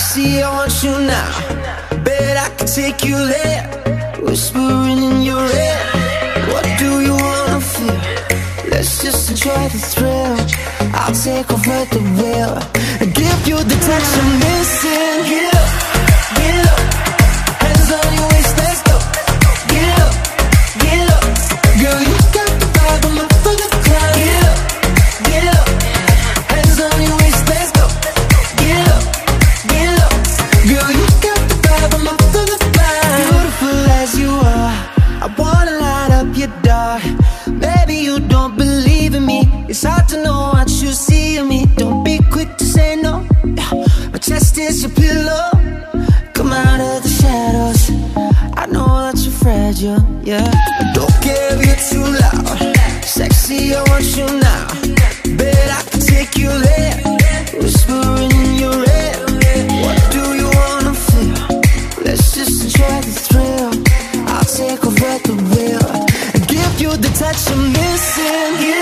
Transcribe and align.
Sexy, 0.00 0.42
I 0.42 0.50
want 0.50 0.82
you 0.82 0.92
now. 1.06 1.30
Bet 2.04 2.36
I 2.36 2.48
can 2.56 2.66
take 2.66 3.04
you 3.04 3.18
there. 3.28 3.62
Whispering 4.22 5.02
in 5.08 5.22
your 5.22 5.44
ear. 5.44 5.78
What 6.52 6.64
do 6.78 7.02
you 7.02 7.14
wanna 7.14 7.60
feel? 7.60 8.00
Let's 8.70 9.02
just 9.02 9.30
enjoy 9.30 9.68
the 9.68 9.80
thrill. 9.92 10.36
I'll 10.94 11.12
take 11.12 11.52
over 11.52 11.84
the 11.92 12.02
wheel 12.16 12.56
and 13.00 13.14
give 13.14 13.46
you 13.46 13.58
the 13.62 13.76
touch 13.86 14.10
I'm 14.20 14.38
missing. 14.40 15.49
Your 45.10 45.24
pillow. 45.24 45.50
Come 46.32 46.52
out 46.52 46.80
of 46.80 47.02
the 47.02 47.08
shadows. 47.08 47.90
I 48.56 48.66
know 48.66 48.86
that 48.86 49.16
you're 49.18 49.32
fragile, 49.32 50.02
yeah. 50.22 50.50
Don't 50.94 51.22
care 51.22 51.50
if 51.54 51.66
you're 51.66 51.82
too 51.90 52.06
loud. 52.22 53.04
Sexy, 53.04 53.74
I 53.74 53.82
want 53.90 54.16
you 54.16 54.26
now. 54.26 54.66
Bet 55.36 55.70
I 55.78 55.82
can 55.90 56.00
take 56.00 56.36
you 56.36 56.48
there. 56.48 56.96
Whispering 57.60 58.30
in 58.42 58.54
your 58.56 58.78
ear. 58.98 59.16
What 59.84 59.98
do 60.14 60.22
you 60.40 60.48
wanna 60.60 60.94
feel? 60.94 61.60
Let's 62.04 62.34
just 62.34 62.64
enjoy 62.64 63.00
the 63.08 63.14
thrill. 63.26 63.70
I'll 64.28 64.44
take 64.44 64.84
over 64.86 65.14
the 65.26 65.36
wheel 65.50 65.88
and 66.34 66.42
give 66.48 66.80
you 66.80 66.96
the 66.96 67.10
touch 67.18 67.50
I'm 67.50 67.72
missing. 67.72 68.52
Get 68.60 68.79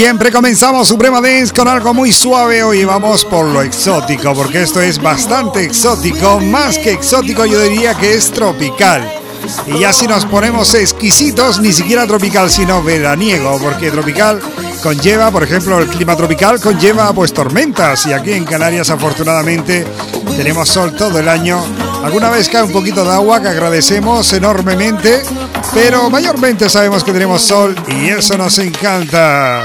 Siempre 0.00 0.32
comenzamos 0.32 0.88
Suprema 0.88 1.20
Dance 1.20 1.52
con 1.52 1.68
algo 1.68 1.92
muy 1.92 2.10
suave. 2.10 2.62
Hoy 2.62 2.86
vamos 2.86 3.22
por 3.26 3.44
lo 3.44 3.60
exótico, 3.60 4.32
porque 4.32 4.62
esto 4.62 4.80
es 4.80 4.98
bastante 4.98 5.62
exótico. 5.62 6.40
Más 6.40 6.78
que 6.78 6.92
exótico, 6.92 7.44
yo 7.44 7.60
diría 7.60 7.92
que 7.92 8.14
es 8.14 8.30
tropical. 8.30 9.06
Y 9.66 9.80
ya 9.80 9.92
si 9.92 10.06
nos 10.06 10.24
ponemos 10.24 10.74
exquisitos, 10.74 11.60
ni 11.60 11.74
siquiera 11.74 12.06
tropical, 12.06 12.48
sino 12.48 12.82
veraniego, 12.82 13.58
porque 13.60 13.90
tropical 13.90 14.40
conlleva, 14.82 15.30
por 15.30 15.42
ejemplo, 15.42 15.78
el 15.78 15.88
clima 15.88 16.16
tropical 16.16 16.58
conlleva 16.58 17.12
pues 17.12 17.34
tormentas. 17.34 18.06
Y 18.06 18.14
aquí 18.14 18.32
en 18.32 18.46
Canarias, 18.46 18.88
afortunadamente, 18.88 19.86
tenemos 20.34 20.66
sol 20.70 20.96
todo 20.96 21.18
el 21.18 21.28
año. 21.28 21.62
Alguna 22.02 22.30
vez 22.30 22.48
cae 22.48 22.62
un 22.62 22.72
poquito 22.72 23.04
de 23.04 23.10
agua 23.10 23.42
que 23.42 23.48
agradecemos 23.48 24.32
enormemente, 24.32 25.22
pero 25.74 26.08
mayormente 26.08 26.70
sabemos 26.70 27.04
que 27.04 27.12
tenemos 27.12 27.42
sol 27.42 27.76
y 27.86 28.08
eso 28.08 28.38
nos 28.38 28.58
encanta. 28.58 29.62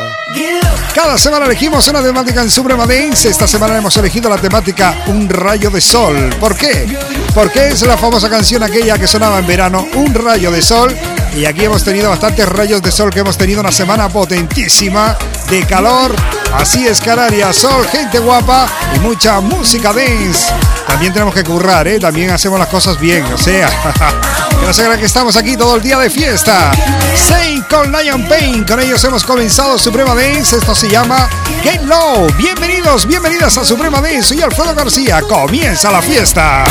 Cada 0.94 1.18
semana 1.18 1.46
elegimos 1.46 1.88
una 1.90 2.01
temática 2.01 2.41
en 2.41 2.50
Suprema 2.50 2.85
Dance. 2.85 3.29
Esta 3.29 3.47
semana 3.47 3.78
hemos 3.78 3.96
elegido 3.97 4.29
la 4.29 4.38
temática 4.38 5.03
Un 5.07 5.28
rayo 5.28 5.69
de 5.69 5.81
sol. 5.81 6.34
¿Por 6.40 6.56
qué? 6.56 6.97
Porque 7.34 7.68
es 7.68 7.81
la 7.81 7.97
famosa 7.97 8.29
canción 8.29 8.63
aquella 8.63 8.97
que 8.97 9.06
sonaba 9.06 9.40
en 9.40 9.47
verano, 9.47 9.88
Un 9.96 10.13
rayo 10.13 10.51
de 10.51 10.62
sol. 10.62 10.96
Y 11.35 11.46
aquí 11.46 11.66
hemos 11.66 11.84
tenido 11.84 12.09
bastantes 12.09 12.47
rayos 12.47 12.81
de 12.81 12.91
sol 12.91 13.09
que 13.09 13.19
hemos 13.19 13.38
tenido 13.38 13.59
una 13.59 13.72
semana 13.72 14.07
potentísima 14.07 15.18
de 15.50 15.66
calor. 15.66 16.16
Así 16.53 16.88
es 16.88 17.02
Canarias, 17.02 17.57
sol, 17.57 17.85
gente 17.88 18.19
guapa 18.19 18.66
y 18.96 19.00
mucha 19.00 19.41
música 19.41 19.91
dance. 19.91 20.53
También 20.88 21.12
tenemos 21.12 21.34
que 21.34 21.44
currar, 21.44 21.88
¿eh? 21.90 22.00
También 22.00 22.29
hacemos 22.29 22.57
las 22.57 22.69
cosas 22.69 22.97
bien, 23.00 23.25
o 23.34 23.38
sea, 23.38 23.69
que 24.59 24.66
no 24.66 24.73
se 24.73 24.83
crean 24.83 24.99
que 24.99 25.05
estamos 25.05 25.35
aquí 25.38 25.55
todo 25.57 25.75
el 25.75 25.81
día 25.81 25.97
de 25.97 26.09
fiesta. 26.09 26.71
Saint 27.16 27.67
con 27.67 27.91
Lion 27.91 28.27
Pain, 28.27 28.63
con 28.63 28.79
ellos 28.79 29.03
hemos 29.03 29.23
comenzado 29.23 29.77
Suprema 29.77 30.16
Dance, 30.16 30.57
esto 30.57 30.75
se 30.75 30.89
llama 30.89 31.29
Get 31.63 31.81
Low. 31.83 32.27
Bienvenidos, 32.38 33.05
bienvenidas 33.05 33.57
a 33.57 33.66
Suprema 33.66 34.01
Dance, 34.01 34.23
soy 34.23 34.41
Alfredo 34.41 34.75
García, 34.75 35.21
comienza 35.21 35.91
la 35.91 36.01
fiesta. 36.01 36.66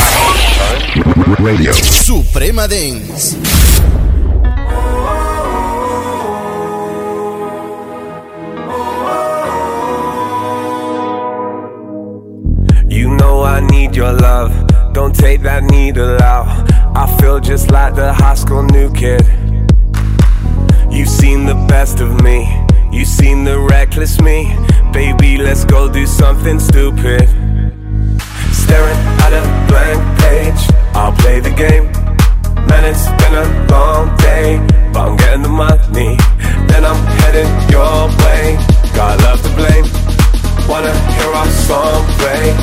Suprema 2.03 2.67
Dance. 2.67 3.37
You 12.87 13.09
know 13.17 13.43
I 13.43 13.59
need 13.61 13.95
your 13.95 14.13
love. 14.13 14.51
Don't 14.93 15.13
take 15.13 15.41
that 15.43 15.63
needle 15.63 16.17
out. 16.21 16.64
I 16.95 17.07
feel 17.19 17.41
just 17.41 17.71
like 17.71 17.95
the 17.95 18.13
high 18.13 18.35
school 18.35 18.63
new 18.63 18.89
kid. 18.93 19.21
You've 20.89 21.09
seen 21.09 21.45
the 21.45 21.55
best 21.67 21.99
of 21.99 22.23
me. 22.23 22.47
You've 22.89 23.09
seen 23.09 23.43
the 23.43 23.59
reckless 23.59 24.21
me. 24.21 24.55
Baby, 24.93 25.37
let's 25.37 25.65
go 25.65 25.91
do 25.91 26.05
something 26.05 26.57
stupid. 26.57 27.27
Staring 28.53 28.99
at 29.25 29.33
a 29.33 29.43
blank 29.67 30.19
page. 30.19 30.69
I'll 30.95 31.11
play 31.11 31.41
the 31.41 31.51
game. 31.51 31.91
Man, 32.65 32.85
it's 32.85 33.07
been 33.21 33.35
a 33.43 33.45
long 33.69 34.15
day, 34.15 34.57
but 34.93 35.09
I'm 35.09 35.17
getting 35.17 35.41
the 35.41 35.49
money. 35.49 36.17
Then 36.69 36.85
I'm 36.85 37.03
heading 37.19 37.51
your 37.69 38.07
way. 38.23 38.57
Got 38.95 39.19
love 39.19 39.41
to 39.43 39.49
blame. 39.59 39.85
Wanna 40.69 40.93
hear 41.11 41.27
our 41.27 41.47
song 41.67 42.05
play, 42.17 42.55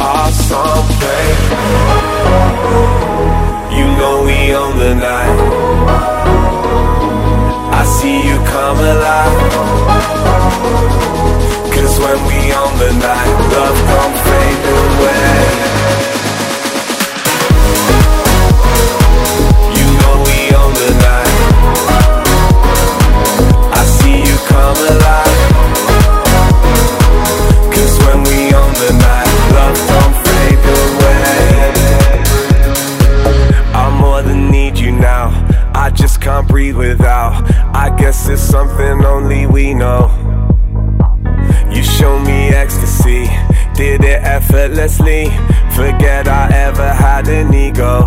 our 0.00 0.32
song 0.32 0.82
play. 0.98 2.06
You 3.78 3.86
know 3.98 4.22
we 4.24 4.54
own 4.54 4.78
the 4.78 4.94
night. 4.94 5.38
I 7.80 7.82
see 7.96 8.18
you 8.28 8.36
come 8.54 8.78
alive. 8.92 9.36
Cause 11.74 11.94
when 12.04 12.18
we 12.30 12.38
own 12.60 12.74
the 12.84 12.92
night, 13.08 13.32
love 13.54 13.78
don't 13.92 14.16
fade 14.26 14.64
away. 14.80 15.36
You 19.78 19.86
know 20.00 20.14
we 20.28 20.38
own 20.60 20.72
the 20.84 20.92
night. 21.08 21.34
I 23.80 23.82
see 23.96 24.18
you 24.28 24.36
come 24.52 24.78
alive. 24.92 25.45
just 35.96 36.20
can't 36.20 36.46
breathe 36.46 36.76
without. 36.76 37.42
I 37.74 37.94
guess 37.96 38.28
it's 38.28 38.42
something 38.42 39.04
only 39.04 39.46
we 39.46 39.74
know. 39.74 40.10
You 41.70 41.82
show 41.82 42.18
me 42.20 42.48
ecstasy, 42.48 43.26
did 43.74 44.04
it 44.04 44.22
effortlessly. 44.22 45.26
Forget 45.74 46.28
I 46.28 46.50
ever 46.52 46.92
had 46.92 47.28
an 47.28 47.52
ego. 47.54 48.05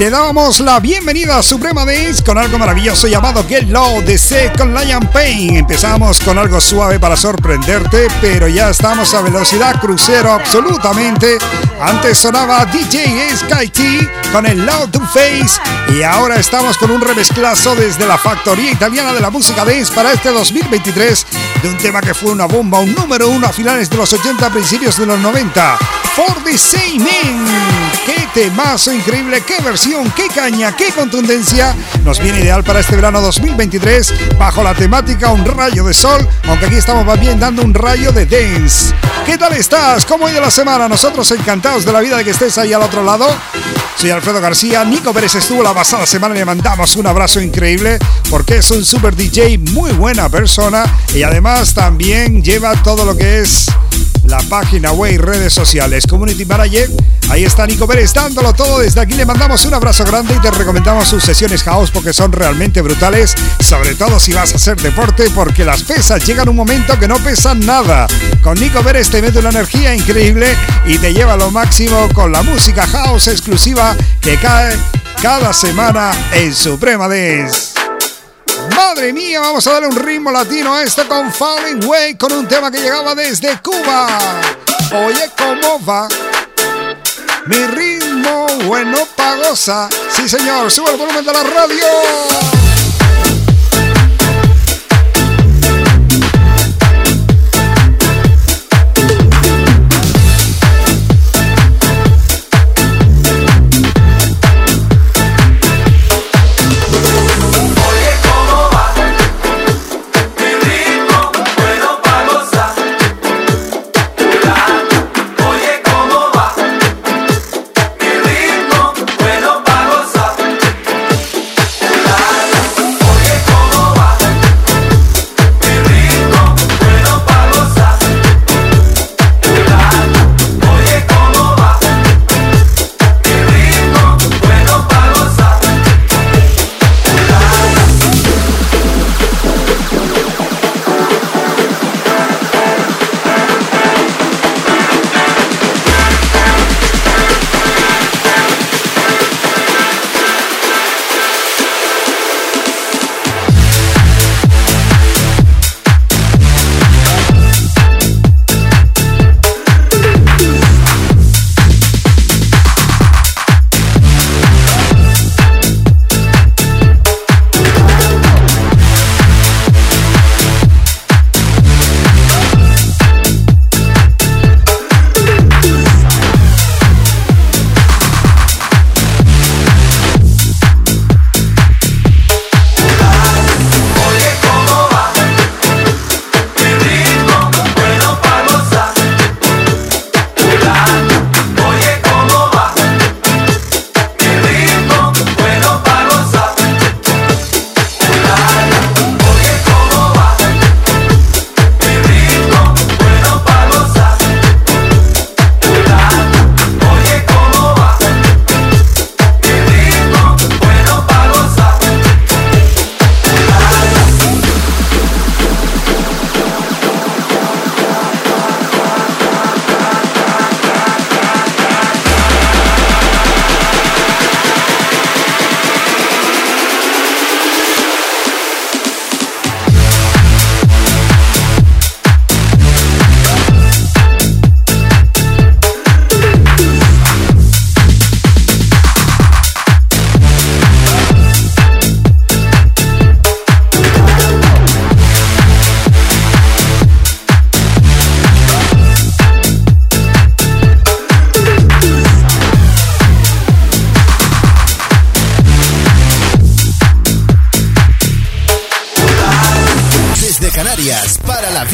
Te 0.00 0.08
damos 0.08 0.60
la 0.60 0.80
bienvenida 0.80 1.36
a 1.36 1.42
Suprema 1.42 1.84
Dance 1.84 2.24
con 2.24 2.38
algo 2.38 2.58
maravilloso 2.58 3.06
llamado 3.06 3.44
Get 3.46 3.68
Low 3.68 4.00
de 4.00 4.16
C 4.16 4.50
con 4.56 4.74
Lion 4.74 5.06
Pain. 5.12 5.58
Empezamos 5.58 6.20
con 6.20 6.38
algo 6.38 6.58
suave 6.58 6.98
para 6.98 7.18
sorprenderte, 7.18 8.08
pero 8.18 8.48
ya 8.48 8.70
estamos 8.70 9.12
a 9.12 9.20
velocidad 9.20 9.78
crucero 9.78 10.32
absolutamente. 10.32 11.36
Antes 11.78 12.16
sonaba 12.16 12.64
DJ 12.64 13.36
Sky 13.36 13.68
T 13.68 14.10
con 14.32 14.46
el 14.46 14.64
Loud 14.64 14.88
to 14.88 15.00
Face 15.00 15.60
y 15.94 16.02
ahora 16.02 16.36
estamos 16.36 16.78
con 16.78 16.90
un 16.90 17.02
remezclazo 17.02 17.74
desde 17.74 18.06
la 18.06 18.16
factoría 18.16 18.72
italiana 18.72 19.12
de 19.12 19.20
la 19.20 19.28
música 19.28 19.66
dance 19.66 19.92
para 19.92 20.14
este 20.14 20.30
2023 20.30 21.26
de 21.62 21.68
un 21.68 21.76
tema 21.76 22.00
que 22.00 22.14
fue 22.14 22.32
una 22.32 22.46
bomba, 22.46 22.78
un 22.78 22.94
número 22.94 23.28
uno 23.28 23.46
a 23.46 23.52
finales 23.52 23.90
de 23.90 23.98
los 23.98 24.10
80, 24.10 24.48
principios 24.48 24.96
de 24.96 25.04
los 25.04 25.20
90. 25.20 25.99
For 26.14 26.42
the 26.44 26.58
Same 26.58 27.04
Qué 28.04 28.26
temazo 28.34 28.92
increíble, 28.92 29.42
qué 29.46 29.62
versión, 29.62 30.10
qué 30.16 30.28
caña, 30.28 30.74
qué 30.74 30.92
contundencia. 30.92 31.74
Nos 32.04 32.18
viene 32.20 32.40
ideal 32.40 32.64
para 32.64 32.80
este 32.80 32.96
verano 32.96 33.20
2023 33.20 34.36
bajo 34.38 34.62
la 34.62 34.74
temática 34.74 35.30
Un 35.30 35.44
rayo 35.44 35.84
de 35.84 35.94
sol, 35.94 36.26
aunque 36.48 36.66
aquí 36.66 36.76
estamos 36.76 37.04
más 37.04 37.20
bien 37.20 37.38
dando 37.38 37.62
un 37.62 37.74
rayo 37.74 38.12
de 38.12 38.26
dance. 38.26 38.92
¿Qué 39.24 39.38
tal 39.38 39.52
estás? 39.52 40.04
¿Cómo 40.04 40.26
ha 40.26 40.32
ido 40.32 40.40
la 40.40 40.50
semana? 40.50 40.88
Nosotros 40.88 41.30
encantados 41.30 41.84
de 41.84 41.92
la 41.92 42.00
vida 42.00 42.16
de 42.16 42.24
que 42.24 42.30
estés 42.30 42.58
ahí 42.58 42.72
al 42.72 42.82
otro 42.82 43.04
lado. 43.04 43.26
Soy 43.96 44.10
Alfredo 44.10 44.40
García, 44.40 44.82
Nico 44.84 45.12
Pérez 45.12 45.34
estuvo 45.34 45.62
la 45.62 45.74
pasada 45.74 46.06
semana 46.06 46.34
le 46.34 46.44
mandamos 46.44 46.96
un 46.96 47.06
abrazo 47.06 47.40
increíble 47.40 47.98
porque 48.30 48.56
es 48.56 48.70
un 48.70 48.84
super 48.84 49.14
DJ, 49.14 49.58
muy 49.58 49.92
buena 49.92 50.28
persona 50.28 50.84
y 51.14 51.22
además 51.22 51.74
también 51.74 52.42
lleva 52.42 52.72
todo 52.82 53.04
lo 53.04 53.14
que 53.14 53.40
es 53.40 53.66
la 54.24 54.38
página 54.48 54.92
web 54.92 55.12
y 55.12 55.18
redes 55.18 55.52
sociales. 55.52 56.06
Community 56.06 56.44
Manager, 56.44 56.88
ahí 57.28 57.44
está 57.44 57.66
Nico 57.66 57.86
Pérez 57.86 58.12
dándolo 58.12 58.52
todo. 58.52 58.80
Desde 58.80 59.00
aquí 59.00 59.14
le 59.14 59.26
mandamos 59.26 59.64
un 59.64 59.74
abrazo 59.74 60.04
grande 60.04 60.34
y 60.34 60.38
te 60.40 60.50
recomendamos 60.50 61.08
sus 61.08 61.24
sesiones 61.24 61.62
house 61.64 61.90
porque 61.90 62.12
son 62.12 62.32
realmente 62.32 62.80
brutales, 62.80 63.34
sobre 63.60 63.94
todo 63.94 64.18
si 64.18 64.32
vas 64.32 64.52
a 64.52 64.56
hacer 64.56 64.80
deporte 64.80 65.28
porque 65.34 65.64
las 65.64 65.82
pesas 65.82 66.24
llegan 66.26 66.48
un 66.48 66.56
momento 66.56 66.98
que 66.98 67.08
no 67.08 67.18
pesan 67.18 67.60
nada. 67.60 68.06
Con 68.42 68.58
Nico 68.58 68.82
Pérez 68.82 69.10
te 69.10 69.22
mete 69.22 69.38
una 69.38 69.50
energía 69.50 69.94
increíble 69.94 70.54
y 70.86 70.98
te 70.98 71.12
lleva 71.12 71.34
a 71.34 71.36
lo 71.36 71.50
máximo 71.50 72.08
con 72.12 72.32
la 72.32 72.42
música 72.42 72.86
house 72.86 73.28
exclusiva 73.28 73.96
que 74.20 74.36
cae 74.36 74.76
cada 75.22 75.52
semana 75.52 76.12
en 76.32 76.54
Suprema 76.54 77.08
Dance. 77.08 77.89
Madre 78.80 79.12
mía, 79.12 79.40
vamos 79.40 79.66
a 79.66 79.72
darle 79.72 79.88
un 79.88 79.96
ritmo 79.96 80.32
latino 80.32 80.74
a 80.74 80.82
esto 80.82 81.06
con 81.06 81.30
Falling 81.30 81.84
Way, 81.84 82.14
con 82.14 82.32
un 82.32 82.48
tema 82.48 82.70
que 82.70 82.78
llegaba 82.80 83.14
desde 83.14 83.60
Cuba. 83.60 84.08
Oye, 85.04 85.30
¿cómo 85.36 85.84
va? 85.84 86.08
Mi 87.44 87.58
ritmo 87.58 88.46
bueno 88.64 89.06
pagosa. 89.14 89.86
Sí, 90.10 90.26
señor, 90.26 90.72
sube 90.72 90.92
el 90.92 90.96
volumen 90.96 91.22
de 91.22 91.32
la 91.32 91.42
radio. 91.42 92.59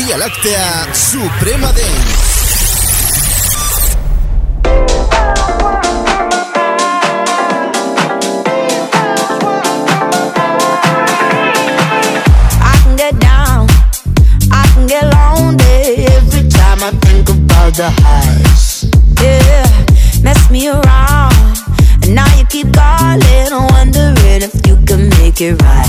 Vía 0.06 0.18
Láctea 0.18 0.94
Suprema 0.94 1.72
Dance. 1.72 2.26
the 17.76 17.90
highs. 17.90 18.84
Yeah, 19.20 20.22
mess 20.22 20.50
me 20.50 20.68
around. 20.68 21.34
And 22.02 22.14
now 22.14 22.38
you 22.38 22.46
keep 22.46 22.72
calling, 22.72 23.52
wondering 23.52 24.40
if 24.40 24.66
you 24.66 24.76
can 24.86 25.10
make 25.10 25.42
it 25.42 25.60
right. 25.60 25.85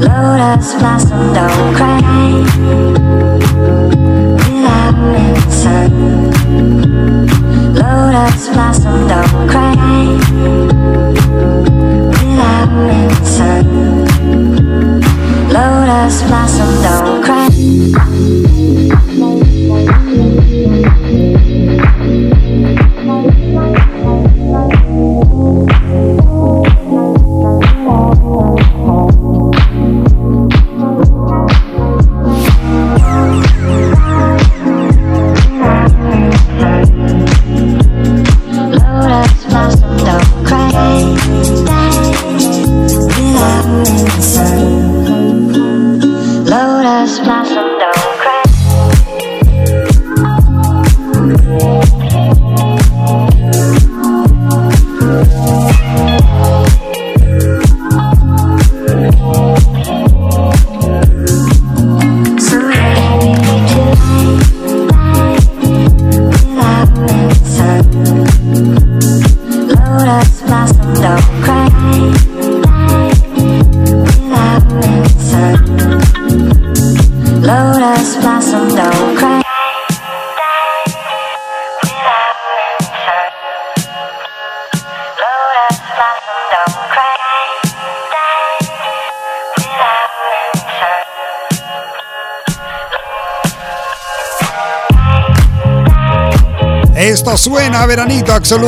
Lotus 0.00 0.74
blossom, 0.74 1.32
don't 1.32 1.74
cry. 1.74 1.95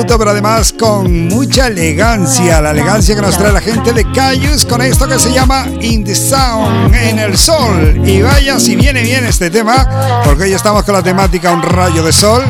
Pero 0.06 0.30
además 0.30 0.72
con 0.72 1.28
mucha 1.28 1.66
elegancia. 1.66 2.60
La 2.60 2.70
elegancia 2.70 3.14
que 3.14 3.20
nos 3.20 3.36
trae 3.36 3.52
la 3.52 3.60
gente 3.60 3.92
de 3.92 4.10
Cayus 4.12 4.64
con 4.64 4.80
esto 4.80 5.08
que 5.08 5.18
se 5.18 5.32
llama 5.32 5.66
In 5.80 6.04
the 6.04 6.14
Sound, 6.14 6.94
en 6.94 7.18
el 7.18 7.36
sol. 7.36 8.00
Y 8.06 8.22
vaya 8.22 8.60
si 8.60 8.76
viene 8.76 9.02
bien 9.02 9.26
este 9.26 9.50
tema, 9.50 10.22
porque 10.24 10.44
hoy 10.44 10.52
estamos 10.52 10.84
con 10.84 10.94
la 10.94 11.02
temática 11.02 11.50
Un 11.50 11.62
rayo 11.62 12.02
de 12.02 12.12
sol 12.12 12.44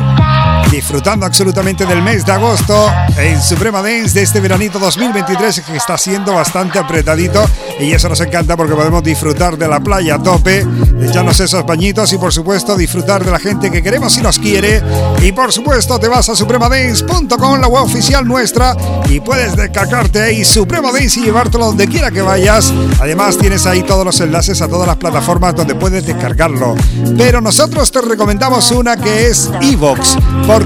disfrutando 0.79 1.25
absolutamente 1.25 1.85
del 1.85 2.01
mes 2.01 2.25
de 2.25 2.31
agosto 2.31 2.89
en 3.17 3.41
Suprema 3.41 3.81
Dance 3.81 4.13
de 4.13 4.21
este 4.21 4.39
veranito 4.39 4.79
2023 4.79 5.59
que 5.59 5.75
está 5.75 5.97
siendo 5.97 6.33
bastante 6.33 6.79
apretadito 6.79 7.43
y 7.81 7.91
eso 7.91 8.07
nos 8.07 8.21
encanta 8.21 8.55
porque 8.55 8.73
podemos 8.75 9.03
disfrutar 9.03 9.57
de 9.57 9.67
la 9.67 9.81
playa 9.81 10.15
a 10.15 10.23
tope, 10.23 10.65
echarnos 11.01 11.37
esos 11.41 11.65
bañitos 11.65 12.13
y 12.13 12.17
por 12.17 12.31
supuesto 12.31 12.77
disfrutar 12.77 13.25
de 13.25 13.31
la 13.31 13.39
gente 13.39 13.69
que 13.69 13.83
queremos 13.83 14.17
y 14.17 14.21
nos 14.21 14.39
quiere 14.39 14.81
y 15.21 15.33
por 15.33 15.51
supuesto 15.51 15.99
te 15.99 16.07
vas 16.07 16.29
a 16.29 16.35
supremadance.com, 16.35 17.59
la 17.59 17.67
web 17.67 17.83
oficial 17.83 18.25
nuestra 18.25 18.73
y 19.09 19.19
puedes 19.19 19.57
descargarte 19.57 20.21
ahí 20.21 20.45
Suprema 20.45 20.93
Dance 20.93 21.19
y 21.19 21.23
llevártelo 21.23 21.65
donde 21.65 21.87
quiera 21.87 22.09
que 22.09 22.21
vayas. 22.21 22.73
Además 23.01 23.37
tienes 23.37 23.65
ahí 23.65 23.83
todos 23.83 24.05
los 24.05 24.21
enlaces 24.21 24.61
a 24.61 24.69
todas 24.69 24.87
las 24.87 24.95
plataformas 24.95 25.55
donde 25.55 25.75
puedes 25.75 26.05
descargarlo. 26.05 26.75
Pero 27.17 27.41
nosotros 27.41 27.91
te 27.91 27.99
recomendamos 27.99 28.71
una 28.71 28.95
que 28.95 29.27
es 29.27 29.49
Evox. 29.61 30.15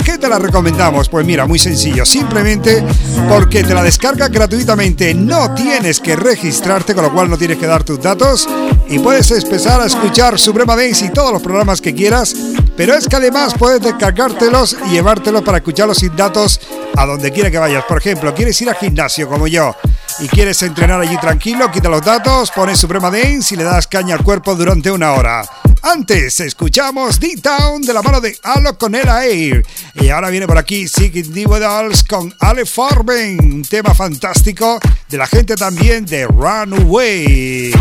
¿Por 0.03 0.11
qué 0.11 0.17
te 0.17 0.27
la 0.27 0.37
recomendamos? 0.37 1.07
Pues 1.07 1.25
mira, 1.25 1.45
muy 1.45 1.57
sencillo, 1.57 2.03
simplemente 2.03 2.83
porque 3.29 3.63
te 3.63 3.73
la 3.73 3.81
descarga 3.81 4.27
gratuitamente, 4.27 5.13
no 5.13 5.55
tienes 5.55 6.01
que 6.01 6.17
registrarte, 6.17 6.93
con 6.93 7.05
lo 7.05 7.13
cual 7.13 7.29
no 7.29 7.37
tienes 7.37 7.57
que 7.57 7.67
dar 7.67 7.85
tus 7.85 8.01
datos 8.01 8.49
y 8.89 8.99
puedes 8.99 9.31
empezar 9.31 9.79
a 9.79 9.85
escuchar 9.85 10.37
Suprema 10.37 10.75
Dance 10.75 11.05
y 11.05 11.09
todos 11.09 11.31
los 11.31 11.41
programas 11.41 11.79
que 11.79 11.95
quieras, 11.95 12.35
pero 12.75 12.95
es 12.95 13.07
que 13.07 13.15
además 13.15 13.53
puedes 13.57 13.79
descargártelos 13.79 14.75
y 14.87 14.89
llevártelos 14.89 15.41
para 15.41 15.59
escucharlos 15.59 15.99
sin 15.99 16.13
datos 16.17 16.59
a 16.97 17.05
donde 17.05 17.31
quiera 17.31 17.49
que 17.49 17.59
vayas. 17.59 17.85
Por 17.85 17.99
ejemplo, 17.99 18.35
quieres 18.35 18.61
ir 18.61 18.67
al 18.67 18.75
gimnasio 18.75 19.29
como 19.29 19.47
yo 19.47 19.73
y 20.19 20.27
quieres 20.27 20.61
entrenar 20.61 20.99
allí 20.99 21.17
tranquilo, 21.17 21.71
quita 21.71 21.89
los 21.89 22.01
datos, 22.01 22.51
pones 22.51 22.79
Suprema 22.79 23.09
Dance 23.09 23.53
y 23.53 23.57
le 23.57 23.63
das 23.63 23.87
caña 23.87 24.15
al 24.15 24.23
cuerpo 24.23 24.55
durante 24.55 24.91
una 24.91 25.13
hora. 25.13 25.43
Antes 25.81 26.39
escuchamos 26.39 27.19
D-Town 27.19 27.81
de 27.81 27.93
la 27.93 28.01
mano 28.01 28.21
de 28.21 28.37
Alo 28.43 28.77
con 28.77 28.95
el 28.95 29.07
Air. 29.07 29.65
Y 29.95 30.09
ahora 30.09 30.29
viene 30.29 30.47
por 30.47 30.57
aquí 30.57 30.87
Sick 30.87 31.15
Individuals 31.15 32.03
con 32.03 32.33
Ale 32.39 32.65
Forben, 32.65 33.39
un 33.39 33.63
tema 33.63 33.93
fantástico 33.93 34.79
de 35.09 35.17
la 35.17 35.27
gente 35.27 35.55
también 35.55 36.05
de 36.05 36.25
Runaway. 36.25 37.73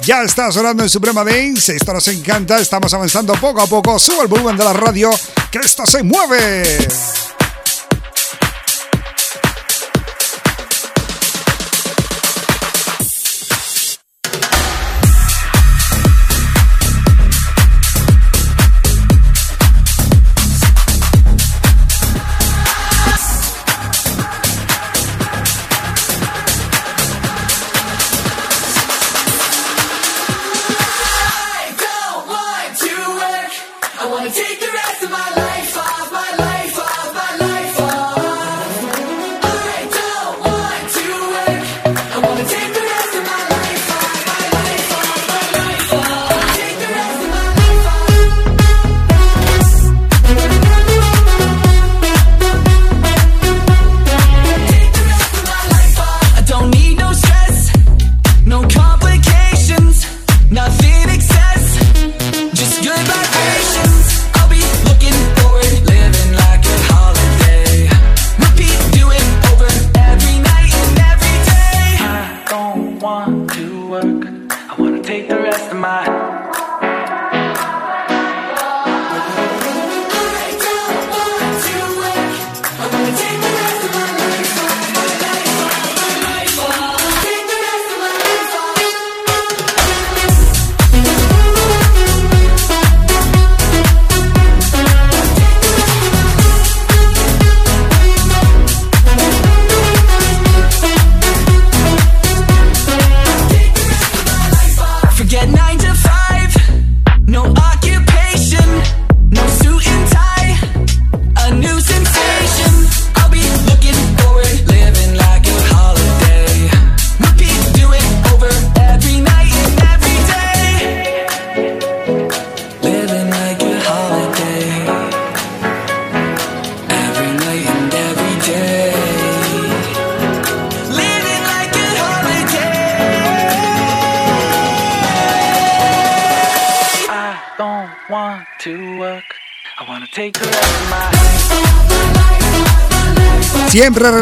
Ya 0.00 0.22
está 0.22 0.52
sonando 0.52 0.82
en 0.82 0.88
Suprema 0.88 1.24
Dance, 1.24 1.74
esto 1.74 1.92
nos 1.92 2.06
encanta, 2.08 2.58
estamos 2.58 2.92
avanzando 2.92 3.32
poco 3.34 3.62
a 3.62 3.66
poco, 3.66 3.98
sube 3.98 4.22
el 4.22 4.28
volumen 4.28 4.56
de 4.56 4.64
la 4.64 4.72
radio, 4.72 5.10
que 5.50 5.58
esto 5.58 5.86
se 5.86 6.02
mueve. 6.02 6.62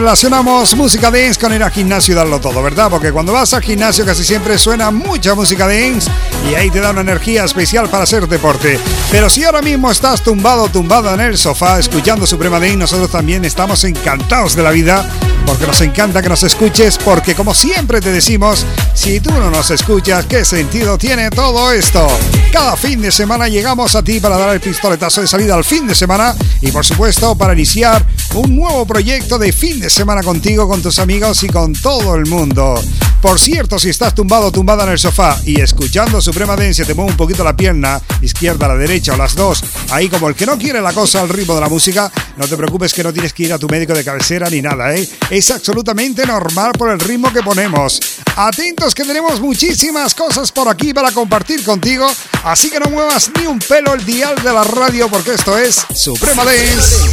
Relacionamos 0.05 0.77
música 0.77 1.11
dance 1.11 1.41
con 1.41 1.55
ir 1.55 1.63
al 1.63 1.71
gimnasio 1.71 2.13
y 2.13 2.15
darlo 2.15 2.39
todo, 2.39 2.63
¿verdad? 2.63 2.91
Porque 2.91 3.11
cuando 3.11 3.33
vas 3.33 3.55
al 3.55 3.63
gimnasio 3.63 4.05
casi 4.05 4.23
siempre 4.23 4.59
suena 4.59 4.91
mucha 4.91 5.35
música 5.35 5.67
dance 5.67 6.11
y 6.51 6.55
ahí 6.55 6.71
te 6.71 6.81
da 6.81 6.91
una 6.91 7.01
energía 7.01 7.43
especial 7.43 7.89
para 7.89 8.05
hacer 8.05 8.29
deporte. 8.29 8.79
Pero 9.11 9.31
si 9.31 9.45
ahora 9.45 9.63
mismo 9.63 9.91
estás 9.91 10.23
tumbado, 10.23 10.69
tumbado 10.69 11.15
en 11.15 11.21
el 11.21 11.39
sofá 11.39 11.79
escuchando 11.79 12.27
Suprema 12.27 12.61
Dance, 12.61 12.77
nosotros 12.77 13.11
también 13.11 13.47
estamos 13.47 13.83
encantados 13.85 14.55
de 14.55 14.63
la 14.63 14.73
vida 14.73 15.09
porque 15.47 15.67
nos 15.67 15.81
encanta 15.81 16.21
que 16.21 16.29
nos 16.29 16.43
escuches, 16.43 16.99
porque 16.99 17.35
como 17.35 17.55
siempre 17.55 18.01
te 18.01 18.11
decimos, 18.11 18.67
si 18.93 19.21
tú 19.21 19.31
no 19.31 19.51
nos 19.51 19.71
escuchas, 19.71 20.27
¿qué 20.27 20.45
sentido 20.45 20.99
tiene 20.99 21.31
todo 21.31 21.73
esto? 21.73 22.07
Cada 22.53 22.77
fin 22.77 23.01
de 23.01 23.11
semana 23.11 23.49
llegamos 23.49 23.95
a 23.95 24.03
ti 24.03 24.21
para 24.21 24.37
dar 24.37 24.51
el 24.51 24.61
pistoletazo 24.61 25.23
de 25.23 25.27
salida 25.27 25.55
al 25.55 25.65
fin 25.65 25.87
de 25.87 25.95
semana 25.95 26.35
y 26.61 26.71
por 26.71 26.85
supuesto 26.85 27.35
para 27.37 27.53
iniciar 27.55 28.05
un 28.35 28.55
nuevo 28.57 28.87
proyecto 28.87 29.39
de 29.39 29.53
fin 29.53 29.81
de 29.81 29.91
semana 29.91 29.94
contigo, 30.25 30.67
con 30.67 30.83
tus 30.83 30.99
amigos 30.99 31.45
y 31.45 31.49
con 31.49 31.73
todo 31.73 32.17
el 32.17 32.27
mundo. 32.27 32.75
Por 33.23 33.39
cierto, 33.39 33.79
si 33.79 33.91
estás 33.91 34.13
tumbado 34.13 34.51
tumbada 34.51 34.83
en 34.85 34.91
el 34.91 34.99
sofá 34.99 35.39
y 35.47 35.61
escuchando 35.61 36.21
Suprema 36.21 36.57
Dance 36.57 36.85
te 36.85 36.95
mueve 36.95 37.13
un 37.13 37.17
poquito 37.17 37.45
la 37.45 37.57
pierna, 37.57 38.01
izquierda 38.21 38.67
la 38.67 38.75
derecha 38.75 39.15
o 39.15 39.17
las 39.17 39.37
dos, 39.37 39.63
ahí 39.91 40.09
como 40.09 40.29
el 40.29 40.35
que 40.35 40.47
no 40.47 40.59
quiere 40.59 40.81
la 40.81 40.93
cosa 40.93 41.21
al 41.21 41.29
ritmo 41.29 41.55
de 41.55 41.61
la 41.61 41.69
música, 41.69 42.11
no 42.37 42.49
te 42.49 42.57
preocupes 42.57 42.93
que 42.93 43.05
no 43.05 43.13
tienes 43.13 43.33
que 43.33 43.45
ir 43.45 43.53
a 43.53 43.59
tu 43.59 43.69
médico 43.69 43.95
de 43.95 44.03
cabecera 44.03 44.51
ni 44.51 44.61
nada, 44.61 44.95
¿eh? 44.97 45.09
Es 45.31 45.53
absolutamente 45.53 46.27
normal 46.27 46.73
por 46.77 46.91
el 46.91 46.99
ritmo 46.99 47.33
que 47.33 47.43
ponemos. 47.43 48.01
Atentos 48.37 48.95
que 48.97 49.05
tenemos 49.05 49.41
muchísimas 49.41 50.13
cosas 50.15 50.51
por 50.51 50.69
aquí 50.69 50.93
para 50.93 51.13
compartir 51.13 51.63
contigo, 51.63 52.07
así 52.43 52.69
que 52.69 52.81
no 52.81 52.91
muevas 52.91 53.31
ni 53.39 53.47
un 53.47 53.61
pelo 53.61 53.95
el 53.95 54.05
dial 54.05 54.35
de 54.43 54.53
la 54.53 54.65
radio 54.65 55.09
porque 55.09 55.35
esto 55.35 55.57
es 55.57 55.87
Suprema 55.95 56.45
Dance. 56.45 57.11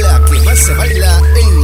La 0.00 0.24
que 0.24 0.38
más 0.42 0.58
se 0.58 0.72
baila 0.74 1.20
en 1.36 1.59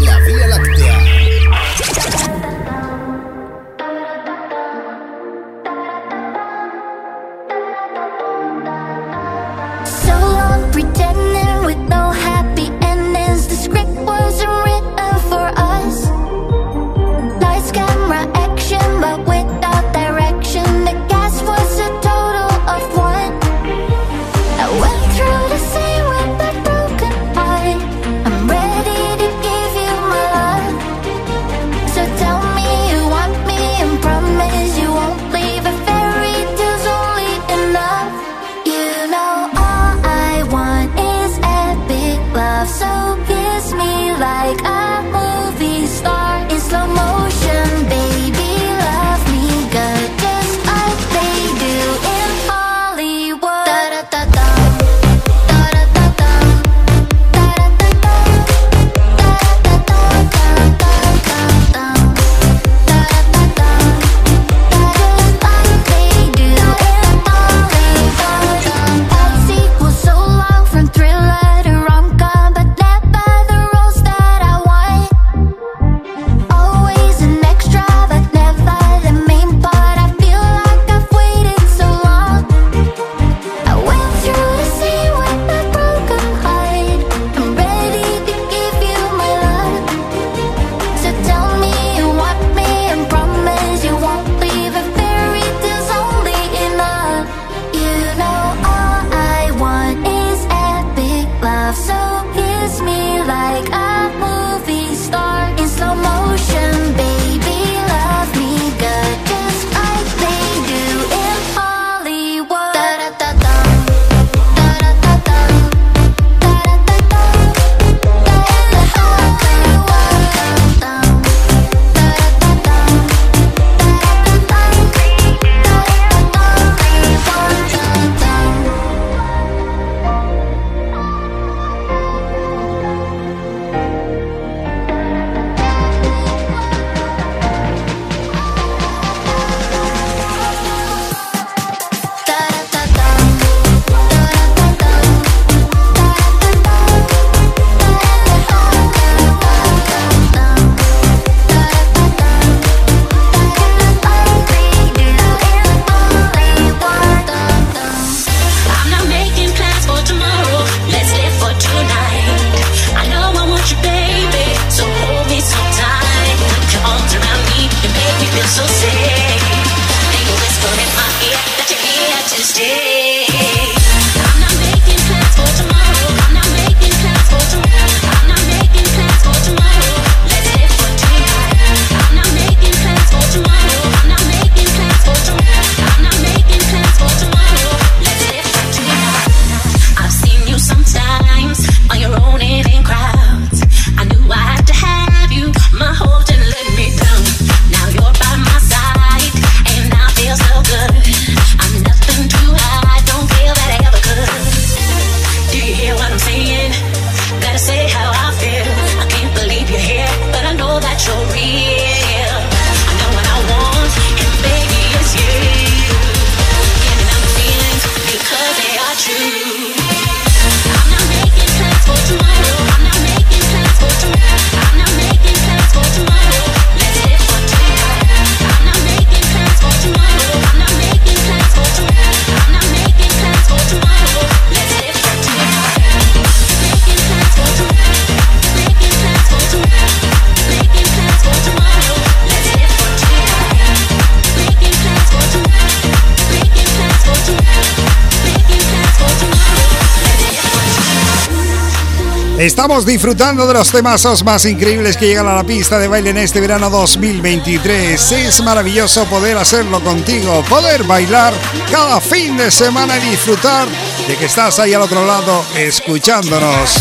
Estamos 252.57 252.87
disfrutando 252.87 253.47
de 253.47 253.53
los 253.53 253.71
temazos 253.71 254.25
más 254.25 254.47
increíbles 254.47 254.97
que 254.97 255.07
llegan 255.07 255.29
a 255.29 255.35
la 255.35 255.45
pista 255.45 255.79
de 255.79 255.89
baile 255.89 256.09
en 256.09 256.17
este 256.17 256.41
verano 256.41 256.71
2023. 256.71 258.13
Es 258.13 258.43
maravilloso 258.43 259.05
poder 259.05 259.37
hacerlo 259.37 259.79
contigo, 259.85 260.43
poder 260.49 260.83
bailar 260.85 261.35
cada 261.71 262.01
fin 262.01 262.35
de 262.39 262.51
semana 262.51 262.97
y 262.97 263.11
disfrutar 263.11 263.69
de 264.09 264.17
que 264.17 264.25
estás 264.25 264.59
ahí 264.59 264.73
al 264.73 264.81
otro 264.81 265.07
lado 265.07 265.45
escuchándonos. 265.55 266.77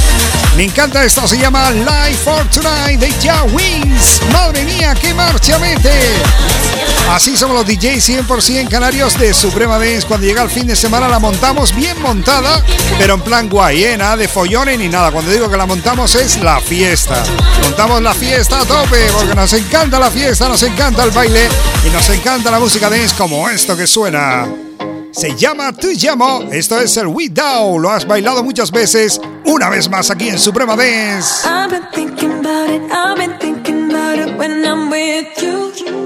Me 0.56 0.64
encanta 0.64 1.04
esto, 1.04 1.28
se 1.28 1.38
llama 1.38 1.70
Live 1.72 2.20
for 2.24 2.46
Tonight 2.46 2.98
de 2.98 3.12
Ya 3.20 3.44
Wings. 3.44 4.22
Madre 4.32 4.64
mía, 4.64 4.96
qué 4.96 5.14
marcha 5.14 5.60
mete. 5.60 5.92
Así 7.10 7.38
somos 7.38 7.56
los 7.56 7.66
DJs 7.66 8.28
100% 8.28 8.70
canarios 8.70 9.18
de 9.18 9.34
Suprema 9.34 9.78
Dance. 9.78 10.06
Cuando 10.08 10.28
llega 10.28 10.42
el 10.42 10.50
fin 10.50 10.68
de 10.68 10.76
semana 10.76 11.08
la 11.08 11.20
montamos 11.20 11.74
bien 11.74 12.02
montada, 12.02 12.64
pero 12.98 13.14
en 13.14 13.22
plan 13.22 13.48
guay, 13.48 13.84
¿eh? 13.86 13.98
Nada 13.98 14.18
de 14.18 14.28
follones 14.28 14.78
ni 14.78 14.90
nada. 14.90 15.12
Cuando 15.12 15.32
digo 15.32 15.50
que 15.50 15.56
la 15.56 15.66
montamos 15.66 16.16
es 16.16 16.42
la 16.42 16.60
fiesta. 16.60 17.24
Montamos 17.62 18.02
la 18.02 18.14
fiesta 18.14 18.60
a 18.62 18.66
tope 18.66 19.08
porque 19.18 19.36
nos 19.36 19.54
encanta 19.54 20.00
la 20.00 20.10
fiesta, 20.10 20.50
nos 20.50 20.64
encanta 20.64 21.04
el 21.04 21.12
baile 21.12 21.48
y 21.86 21.90
nos 21.90 22.10
encanta 22.10 22.52
la 22.52 22.60
música 22.60 22.90
dance 22.90 23.16
como 23.16 23.48
esto 23.50 23.78
que 23.78 23.88
suena. 23.88 24.48
Se 25.12 25.34
llama 25.34 25.72
Tu 25.72 25.92
Llamo. 25.92 26.50
Esto 26.52 26.78
es 26.78 26.98
el 26.98 27.08
We 27.08 27.30
Down. 27.30 27.82
Lo 27.82 27.90
has 27.90 28.06
bailado 28.06 28.44
muchas 28.44 28.70
veces. 28.70 29.22
Una 29.46 29.70
vez 29.70 29.90
más 29.90 30.12
aquí 30.12 30.28
en 30.28 30.38
Suprema 30.38 30.76
Dance. 30.76 31.48
I've 31.48 31.70
been 31.70 31.88
thinking 31.94 32.32
about 32.32 32.70
it. 32.70 32.82
I've 32.92 33.16
been 33.18 33.40
thinking 33.40 33.90
about 33.90 34.20
it 34.20 34.38
when 34.38 34.66
I'm 34.66 34.90
with 34.90 35.28
you. 35.42 36.05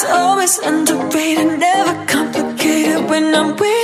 It's 0.00 0.08
always 0.10 0.58
underrated, 0.60 1.58
never 1.58 2.06
complicated 2.06 3.10
when 3.10 3.34
I'm 3.34 3.56
with 3.56 3.77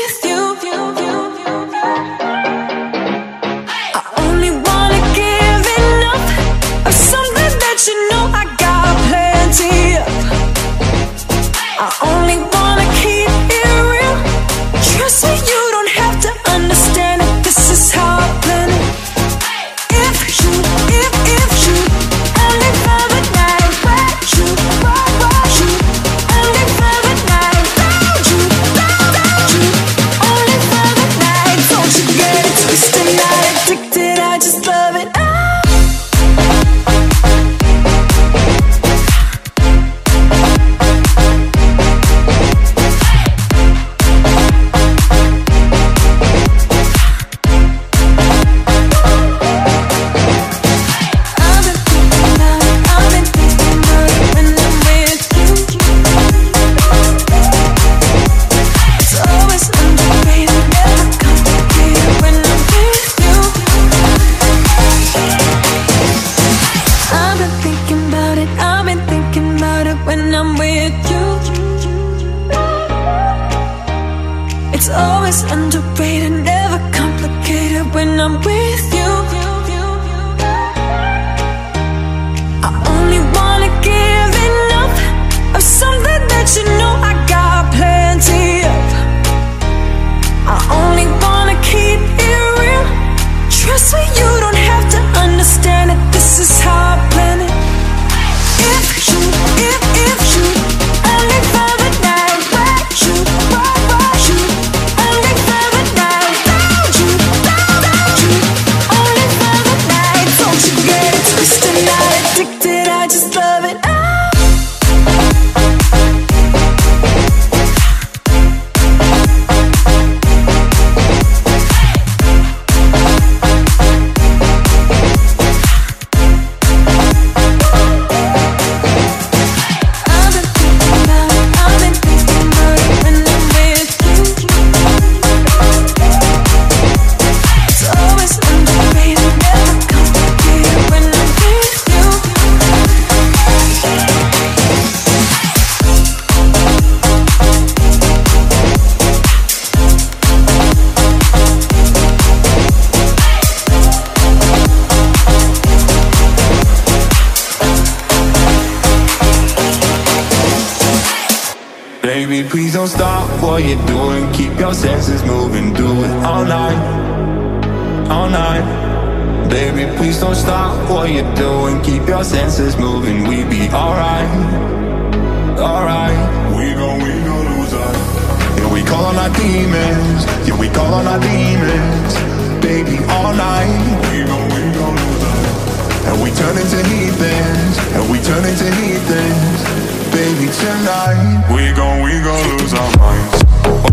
tonight. 191.04 191.54
We 191.54 191.72
gon', 191.76 192.02
we 192.02 192.12
gon' 192.22 192.58
lose 192.58 192.74
our 192.74 192.96
minds. 192.98 193.44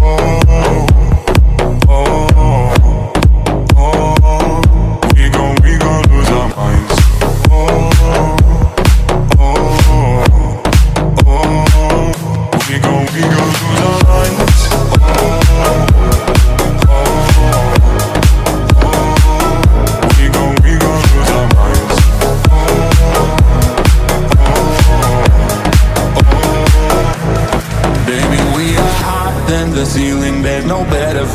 Oh. 0.01 0.90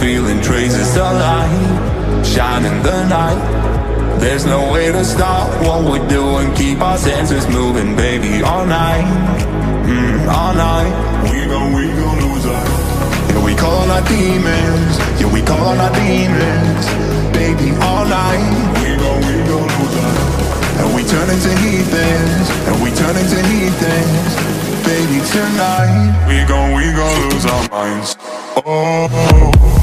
feeling 0.00 0.40
traces 0.42 0.96
of 0.96 1.12
light 1.14 2.22
Shining 2.24 2.82
the 2.82 3.06
night. 3.08 4.18
There's 4.20 4.44
no 4.46 4.72
way 4.72 4.90
to 4.90 5.04
stop 5.04 5.48
what 5.62 5.84
we're 5.84 6.06
doing. 6.08 6.52
Keep 6.54 6.80
our 6.80 6.98
senses 6.98 7.46
moving, 7.48 7.94
baby, 7.94 8.42
all 8.42 8.66
night. 8.66 9.04
Mm, 9.86 10.26
All 10.28 10.54
night. 10.54 10.90
We 11.30 11.46
gon', 11.46 11.72
we 11.72 11.86
gon' 11.86 12.18
lose 12.24 12.46
our 12.46 12.66
Yeah, 13.30 13.44
we 13.44 13.54
call 13.54 13.76
on 13.84 13.90
our 13.90 14.02
demons. 14.08 14.92
Yeah, 15.20 15.32
we 15.32 15.40
call 15.42 15.64
on 15.70 15.78
our 15.78 15.92
demons. 15.94 16.84
Baby, 17.32 17.70
all 17.86 18.04
night. 18.06 18.42
We 18.82 18.96
gon', 18.96 19.20
we 19.28 19.36
gon' 19.46 19.68
lose 19.78 19.96
our 20.02 20.16
And 20.82 20.88
we 20.96 21.02
turn 21.04 21.28
into 21.30 21.52
heathens. 21.62 22.46
And 22.66 22.76
we 22.82 22.90
turn 22.90 23.14
into 23.16 23.38
heathens. 23.52 24.32
Baby, 24.82 25.18
tonight. 25.30 26.26
We 26.26 26.42
gon', 26.48 26.74
we 26.74 26.90
gon' 26.92 27.16
lose 27.30 27.46
our 27.46 27.68
minds. 27.70 28.16
Oh. 28.66 29.75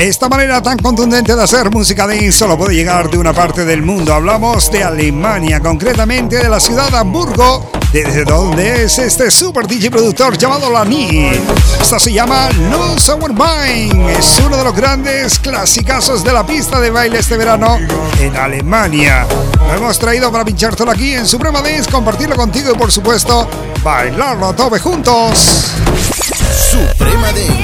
Esta 0.00 0.30
manera 0.30 0.62
tan 0.62 0.78
contundente 0.78 1.36
de 1.36 1.42
hacer 1.42 1.70
música 1.70 2.06
de 2.06 2.32
solo 2.32 2.56
puede 2.56 2.74
llegar 2.74 3.10
de 3.10 3.18
una 3.18 3.34
parte 3.34 3.66
del 3.66 3.82
mundo. 3.82 4.14
Hablamos 4.14 4.72
de 4.72 4.82
Alemania, 4.82 5.60
concretamente 5.60 6.38
de 6.38 6.48
la 6.48 6.58
ciudad 6.58 6.90
de 6.90 6.96
Hamburgo, 6.96 7.70
desde 7.92 8.24
donde 8.24 8.84
es 8.84 8.98
este 8.98 9.30
super 9.30 9.66
DJ 9.66 9.90
productor 9.90 10.38
llamado 10.38 10.70
Lani. 10.70 11.32
Esto 11.82 12.00
se 12.00 12.14
llama 12.14 12.48
Lose 12.70 13.12
Our 13.12 13.34
Mind. 13.34 14.08
Es 14.08 14.40
uno 14.42 14.56
de 14.56 14.64
los 14.64 14.74
grandes 14.74 15.38
clasicazos 15.38 16.24
de 16.24 16.32
la 16.32 16.46
pista 16.46 16.80
de 16.80 16.90
baile 16.90 17.18
este 17.18 17.36
verano 17.36 17.78
en 18.18 18.34
Alemania. 18.34 19.26
Lo 19.58 19.74
hemos 19.74 19.98
traído 19.98 20.32
para 20.32 20.46
pinchártelo 20.46 20.92
aquí 20.92 21.12
en 21.12 21.26
Suprema 21.26 21.60
Dance, 21.60 21.90
compartirlo 21.90 22.36
contigo 22.36 22.72
y 22.74 22.78
por 22.78 22.90
supuesto 22.90 23.46
bailarlo 23.82 24.46
a 24.48 24.78
juntos. 24.78 25.72
Suprema 26.70 27.26
Dance. 27.32 27.59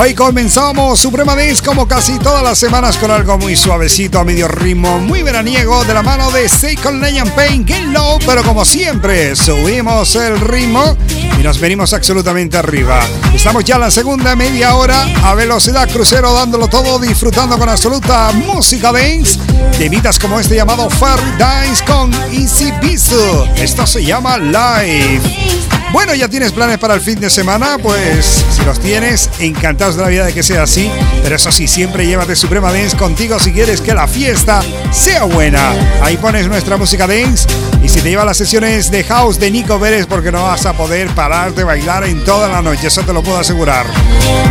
Hoy 0.00 0.14
comenzamos 0.14 1.00
Suprema 1.00 1.34
Dance 1.34 1.60
como 1.60 1.88
casi 1.88 2.20
todas 2.20 2.44
las 2.44 2.56
semanas 2.56 2.96
con 2.98 3.10
algo 3.10 3.36
muy 3.36 3.56
suavecito 3.56 4.20
a 4.20 4.24
medio 4.24 4.46
ritmo, 4.46 5.00
muy 5.00 5.24
veraniego 5.24 5.82
de 5.82 5.92
la 5.92 6.04
mano 6.04 6.30
de 6.30 6.48
Second 6.48 7.02
Legend 7.02 7.32
Pain 7.32 7.66
Get 7.66 7.82
Low, 7.86 8.20
pero 8.24 8.44
como 8.44 8.64
siempre 8.64 9.34
subimos 9.34 10.14
el 10.14 10.38
ritmo 10.38 10.96
y 11.36 11.42
nos 11.42 11.58
venimos 11.58 11.92
absolutamente 11.94 12.56
arriba. 12.56 13.04
Estamos 13.34 13.64
ya 13.64 13.74
en 13.74 13.80
la 13.80 13.90
segunda 13.90 14.36
media 14.36 14.76
hora 14.76 15.04
a 15.24 15.34
velocidad 15.34 15.90
crucero 15.90 16.32
dándolo 16.32 16.68
todo, 16.68 17.00
disfrutando 17.00 17.58
con 17.58 17.68
absoluta 17.68 18.30
música 18.30 18.92
dance 18.92 19.40
de 19.80 20.02
como 20.20 20.38
este 20.38 20.54
llamado 20.54 20.88
Fairy 20.90 21.32
Dance 21.38 21.84
con 21.84 22.14
Easy 22.32 22.72
Bisu. 22.80 23.48
Esto 23.56 23.84
se 23.84 24.04
llama 24.04 24.38
Live. 24.38 25.57
Bueno, 25.90 26.14
¿ya 26.14 26.28
tienes 26.28 26.52
planes 26.52 26.78
para 26.78 26.94
el 26.94 27.00
fin 27.00 27.18
de 27.18 27.30
semana? 27.30 27.78
Pues 27.82 28.44
si 28.50 28.62
los 28.64 28.78
tienes, 28.78 29.30
encantados 29.38 29.96
de 29.96 30.02
la 30.02 30.08
vida 30.08 30.26
de 30.26 30.34
que 30.34 30.42
sea 30.42 30.64
así. 30.64 30.90
Pero 31.22 31.36
eso 31.36 31.50
sí, 31.50 31.66
siempre 31.66 32.06
llévate 32.06 32.36
Suprema 32.36 32.70
Dance 32.70 32.96
contigo 32.96 33.38
si 33.38 33.52
quieres 33.52 33.80
que 33.80 33.94
la 33.94 34.06
fiesta 34.06 34.60
sea 34.92 35.24
buena. 35.24 35.72
Ahí 36.02 36.18
pones 36.18 36.46
nuestra 36.46 36.76
música 36.76 37.06
dance 37.06 37.48
y 37.82 37.88
si 37.88 38.00
te 38.00 38.10
lleva 38.10 38.24
las 38.24 38.36
sesiones 38.36 38.90
de 38.90 39.02
house 39.04 39.38
de 39.38 39.50
Nico 39.50 39.78
Pérez 39.78 40.06
porque 40.06 40.30
no 40.30 40.42
vas 40.42 40.66
a 40.66 40.74
poder 40.74 41.08
parar 41.14 41.54
de 41.54 41.64
bailar 41.64 42.04
en 42.04 42.22
toda 42.24 42.48
la 42.48 42.60
noche, 42.60 42.88
eso 42.88 43.02
te 43.02 43.12
lo 43.12 43.22
puedo 43.22 43.38
asegurar. 43.38 43.86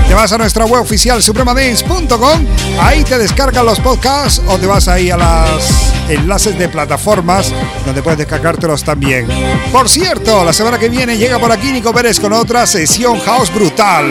Te 0.07 0.13
vas 0.13 0.31
a 0.31 0.37
nuestra 0.37 0.65
web 0.65 0.81
oficial 0.81 1.21
supremadance.com, 1.21 2.45
ahí 2.81 3.03
te 3.03 3.17
descargan 3.17 3.65
los 3.65 3.79
podcasts 3.79 4.41
o 4.47 4.57
te 4.57 4.65
vas 4.65 4.87
ahí 4.87 5.11
a 5.11 5.17
los 5.17 5.93
enlaces 6.09 6.57
de 6.57 6.69
plataformas 6.69 7.51
donde 7.85 8.01
puedes 8.01 8.17
descargártelos 8.17 8.83
también. 8.83 9.27
Por 9.71 9.89
cierto, 9.89 10.43
la 10.43 10.53
semana 10.53 10.79
que 10.79 10.89
viene 10.89 11.17
llega 11.17 11.26
por 11.35 11.51
aquí 11.51 11.73
Nico 11.73 11.93
Pérez 11.93 12.19
con 12.21 12.31
otra 12.31 12.65
sesión 12.65 13.19
house 13.19 13.53
brutal. 13.53 14.05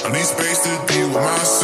Got 0.00 0.04
a 0.04 0.12
new 0.12 0.20
state 0.20 0.66
of 0.66 1.14
mind 1.14 1.57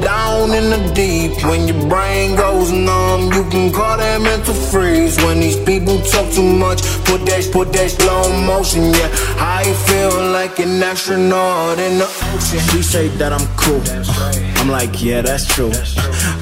down 0.00 0.50
in 0.52 0.70
the 0.70 0.92
deep? 0.94 1.32
When 1.44 1.66
your 1.66 1.80
brain 1.88 2.36
goes 2.36 2.70
numb, 2.70 3.32
you 3.32 3.44
can 3.50 3.72
call 3.72 3.96
that 3.96 4.20
mental 4.20 4.54
freeze. 4.54 5.16
When 5.24 5.40
these 5.40 5.58
people 5.64 5.98
talk 6.00 6.30
too 6.32 6.42
much, 6.42 6.82
put 7.04 7.24
that, 7.26 7.48
put 7.52 7.72
that 7.72 7.90
slow 7.90 8.30
motion, 8.44 8.84
yeah. 8.92 9.08
I 9.38 9.64
feel 9.88 10.30
like 10.32 10.58
an 10.58 10.82
astronaut 10.82 11.78
in 11.78 11.98
the 11.98 12.08
ocean. 12.32 12.60
She 12.70 12.82
say 12.82 13.08
that 13.18 13.32
I'm 13.32 13.46
cool. 13.56 13.82
I'm 14.60 14.68
like, 14.68 15.02
yeah, 15.02 15.22
that's 15.22 15.46
true. 15.46 15.72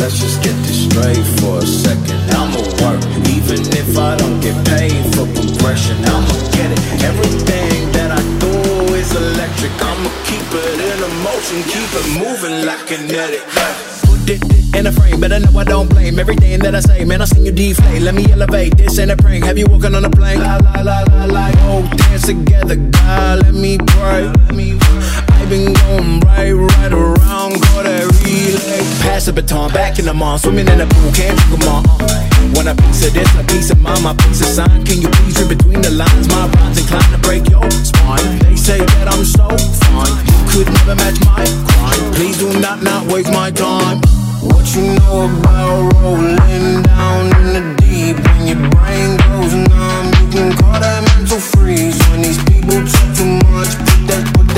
Let's 0.00 0.18
just 0.18 0.42
get 0.42 0.56
this 0.66 0.84
straight 0.86 1.24
for 1.40 1.58
a 1.58 1.66
second. 1.66 2.20
I'ma 2.30 2.60
work, 2.82 3.00
even 3.30 3.60
if 3.74 3.98
I 3.98 4.16
don't 4.16 4.40
get 4.40 4.56
paid 4.66 5.02
for 5.14 5.26
progression. 5.32 5.96
I'ma 6.04 6.34
get 6.52 6.70
it. 6.72 6.80
Everything 7.02 7.90
that 7.92 8.10
I 8.12 8.22
do 8.38 8.94
is 8.94 9.14
electric. 9.14 9.72
I'ma 9.80 10.10
keep 10.24 10.46
it 10.52 10.78
in 10.90 10.98
a 11.02 11.10
motion, 11.26 11.62
keep 11.70 11.90
it 12.00 12.06
moving 12.18 12.66
like 12.66 12.86
kinetic. 12.86 13.42
Put 14.06 14.28
it 14.28 14.42
in 14.74 14.86
a 14.86 14.92
frame, 14.92 15.22
I 15.22 15.38
know 15.38 15.58
I 15.58 15.64
don't 15.64 15.88
blame 15.88 16.18
everything 16.18 16.60
that 16.60 16.74
I 16.74 16.80
say. 16.80 17.04
Man, 17.04 17.20
I 17.20 17.26
seen 17.26 17.44
you 17.44 17.52
deflate. 17.52 18.02
Let 18.02 18.14
me 18.14 18.30
elevate 18.32 18.76
this 18.76 18.98
in 18.98 19.10
a 19.10 19.16
prank. 19.16 19.44
Have 19.44 19.58
you 19.58 19.66
walking 19.66 19.94
on 19.94 20.04
a 20.04 20.10
plane? 20.10 20.40
La 20.40 20.56
la 20.56 20.80
la 20.80 21.02
la 21.02 21.24
la. 21.26 21.50
Oh, 21.68 21.82
dance 21.96 22.26
together, 22.26 22.76
God. 22.76 23.42
Let 23.42 23.54
me 23.54 23.78
pray. 23.78 24.24
Let 24.24 24.54
me. 24.54 24.78
I've 25.42 25.50
been 25.50 25.74
going 25.74 26.20
right, 26.20 26.54
right 26.54 26.92
around, 26.92 27.58
call 27.66 27.82
that 27.82 28.06
relay. 28.22 28.78
Pass 29.02 29.26
the 29.26 29.32
baton, 29.32 29.72
back 29.74 29.98
in 29.98 30.04
the 30.06 30.14
mall, 30.14 30.38
swimming 30.38 30.68
in 30.68 30.78
the 30.78 30.86
pool, 30.86 31.10
can't 31.10 31.34
drink 31.50 31.66
all. 31.66 31.82
Want 32.54 32.70
a 32.70 32.78
piece 32.78 33.10
of 33.10 33.12
this, 33.12 33.26
a 33.34 33.42
piece 33.50 33.70
of 33.74 33.82
mine, 33.82 34.06
my 34.06 34.14
piece 34.22 34.38
of 34.38 34.54
sign. 34.54 34.86
Can 34.86 35.02
you 35.02 35.10
please 35.10 35.34
read 35.42 35.58
between 35.58 35.82
the 35.82 35.90
lines? 35.90 36.30
My 36.30 36.46
rhymes 36.46 36.78
inclined 36.78 37.10
to 37.10 37.18
break 37.26 37.42
your 37.50 37.66
spine. 37.74 38.38
They 38.46 38.54
say 38.54 38.78
that 38.78 39.10
I'm 39.10 39.26
so 39.26 39.50
fine, 39.82 40.14
you 40.30 40.38
could 40.46 40.70
never 40.78 40.94
match 40.94 41.18
my 41.26 41.42
crime. 41.42 42.02
Please 42.14 42.38
do 42.38 42.46
not 42.62 42.78
not 42.86 43.10
waste 43.10 43.34
my 43.34 43.50
time. 43.50 43.98
What 44.46 44.62
you 44.78 44.94
know 44.94 45.26
about 45.26 45.90
rolling 46.06 46.86
down 46.86 47.34
in 47.42 47.46
the 47.50 47.62
deep? 47.82 48.14
When 48.14 48.46
your 48.46 48.62
brain 48.70 49.18
goes 49.26 49.58
numb, 49.58 50.06
you 50.22 50.26
can 50.30 50.54
call 50.54 50.78
that 50.78 51.02
mental 51.18 51.42
freeze. 51.42 51.98
When 52.14 52.22
these 52.22 52.38
people 52.46 52.78
talk 52.86 53.10
too 53.18 53.42
much, 53.50 53.74
put 53.74 54.06
that 54.06 54.41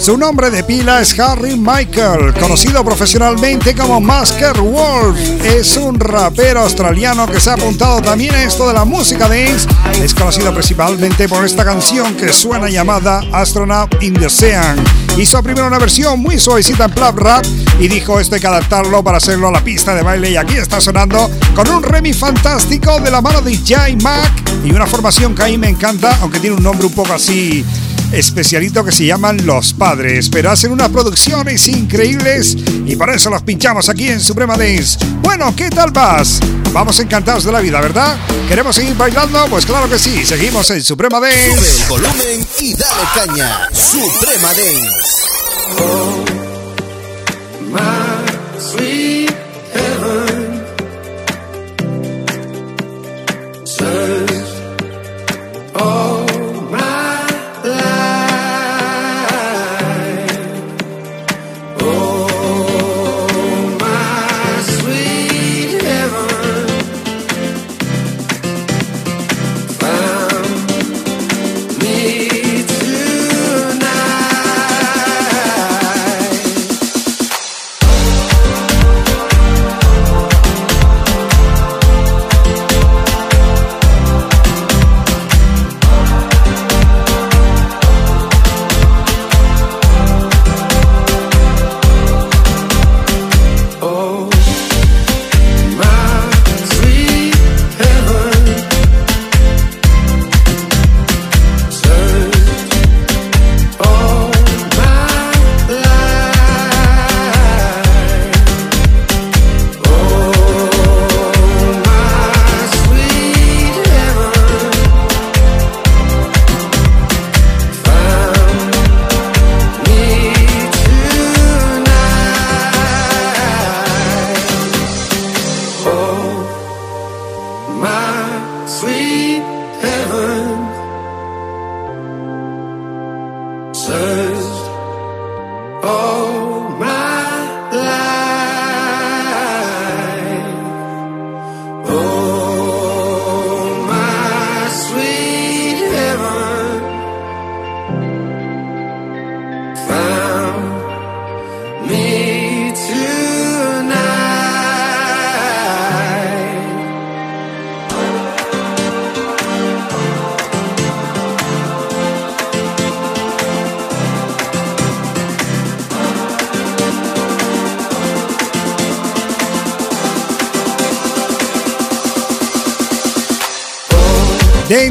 Su 0.00 0.16
nombre 0.16 0.48
de 0.48 0.64
pila 0.64 1.02
es 1.02 1.18
Harry 1.20 1.58
Michael, 1.58 2.32
conocido 2.40 2.82
profesionalmente 2.82 3.74
como 3.74 4.00
Masker 4.00 4.58
Wolf. 4.58 5.18
Es 5.44 5.76
un 5.76 6.00
rapero 6.00 6.60
australiano 6.60 7.26
que 7.26 7.38
se 7.38 7.50
ha 7.50 7.52
apuntado 7.52 8.00
también 8.00 8.34
a 8.34 8.44
esto 8.44 8.66
de 8.66 8.72
la 8.72 8.86
música 8.86 9.28
dance. 9.28 9.68
Es 10.02 10.14
conocido 10.14 10.54
principalmente 10.54 11.28
por 11.28 11.44
esta 11.44 11.66
canción 11.66 12.14
que 12.14 12.32
suena 12.32 12.70
llamada 12.70 13.20
Astronaut 13.30 14.02
in 14.02 14.14
the 14.14 14.24
Ocean. 14.24 14.82
Hizo 15.18 15.42
primero 15.42 15.66
una 15.66 15.78
versión 15.78 16.18
muy 16.18 16.38
suavecita 16.38 16.86
en 16.86 16.92
plap 16.92 17.18
rap 17.18 17.44
y 17.78 17.86
dijo 17.86 18.18
esto 18.18 18.36
hay 18.36 18.40
que 18.40 18.46
adaptarlo 18.46 19.04
para 19.04 19.18
hacerlo 19.18 19.48
a 19.48 19.52
la 19.52 19.62
pista 19.62 19.94
de 19.94 20.02
baile 20.02 20.30
y 20.30 20.36
aquí 20.36 20.56
está 20.56 20.80
sonando 20.80 21.30
con 21.54 21.68
un 21.68 21.82
remix 21.82 22.16
fantástico 22.16 23.00
de 23.00 23.10
la 23.10 23.20
mano 23.20 23.42
de 23.42 23.54
J 23.54 23.88
Mac 24.02 24.32
y 24.64 24.70
una 24.70 24.86
formación 24.86 25.34
que 25.34 25.42
a 25.42 25.46
mí 25.46 25.58
me 25.58 25.68
encanta, 25.68 26.16
aunque 26.22 26.40
tiene 26.40 26.56
un 26.56 26.62
nombre 26.62 26.86
un 26.86 26.94
poco 26.94 27.12
así 27.12 27.66
especialito 28.12 28.84
que 28.84 28.92
se 28.92 29.06
llaman 29.06 29.46
Los 29.46 29.72
Padres, 29.72 30.28
pero 30.28 30.50
hacen 30.50 30.72
unas 30.72 30.88
producciones 30.88 31.68
increíbles 31.68 32.56
y 32.86 32.96
por 32.96 33.10
eso 33.10 33.30
los 33.30 33.42
pinchamos 33.42 33.88
aquí 33.88 34.08
en 34.08 34.20
Suprema 34.20 34.56
Dance. 34.56 34.98
Bueno, 35.22 35.54
¿qué 35.54 35.70
tal 35.70 35.90
vas? 35.90 36.40
Vamos 36.72 36.98
encantados 37.00 37.44
de 37.44 37.52
la 37.52 37.60
vida, 37.60 37.80
¿verdad? 37.80 38.16
¿Queremos 38.48 38.76
seguir 38.76 38.96
bailando? 38.96 39.46
Pues 39.48 39.66
claro 39.66 39.88
que 39.88 39.98
sí, 39.98 40.24
seguimos 40.24 40.70
en 40.70 40.82
Suprema 40.82 41.20
Dance. 41.20 41.50
Sube 41.50 41.70
el 41.70 41.88
volumen 41.88 42.46
y 42.60 42.74
dale 42.74 43.02
caña. 43.14 43.68
Suprema 43.72 44.48
Dance. 44.48 46.29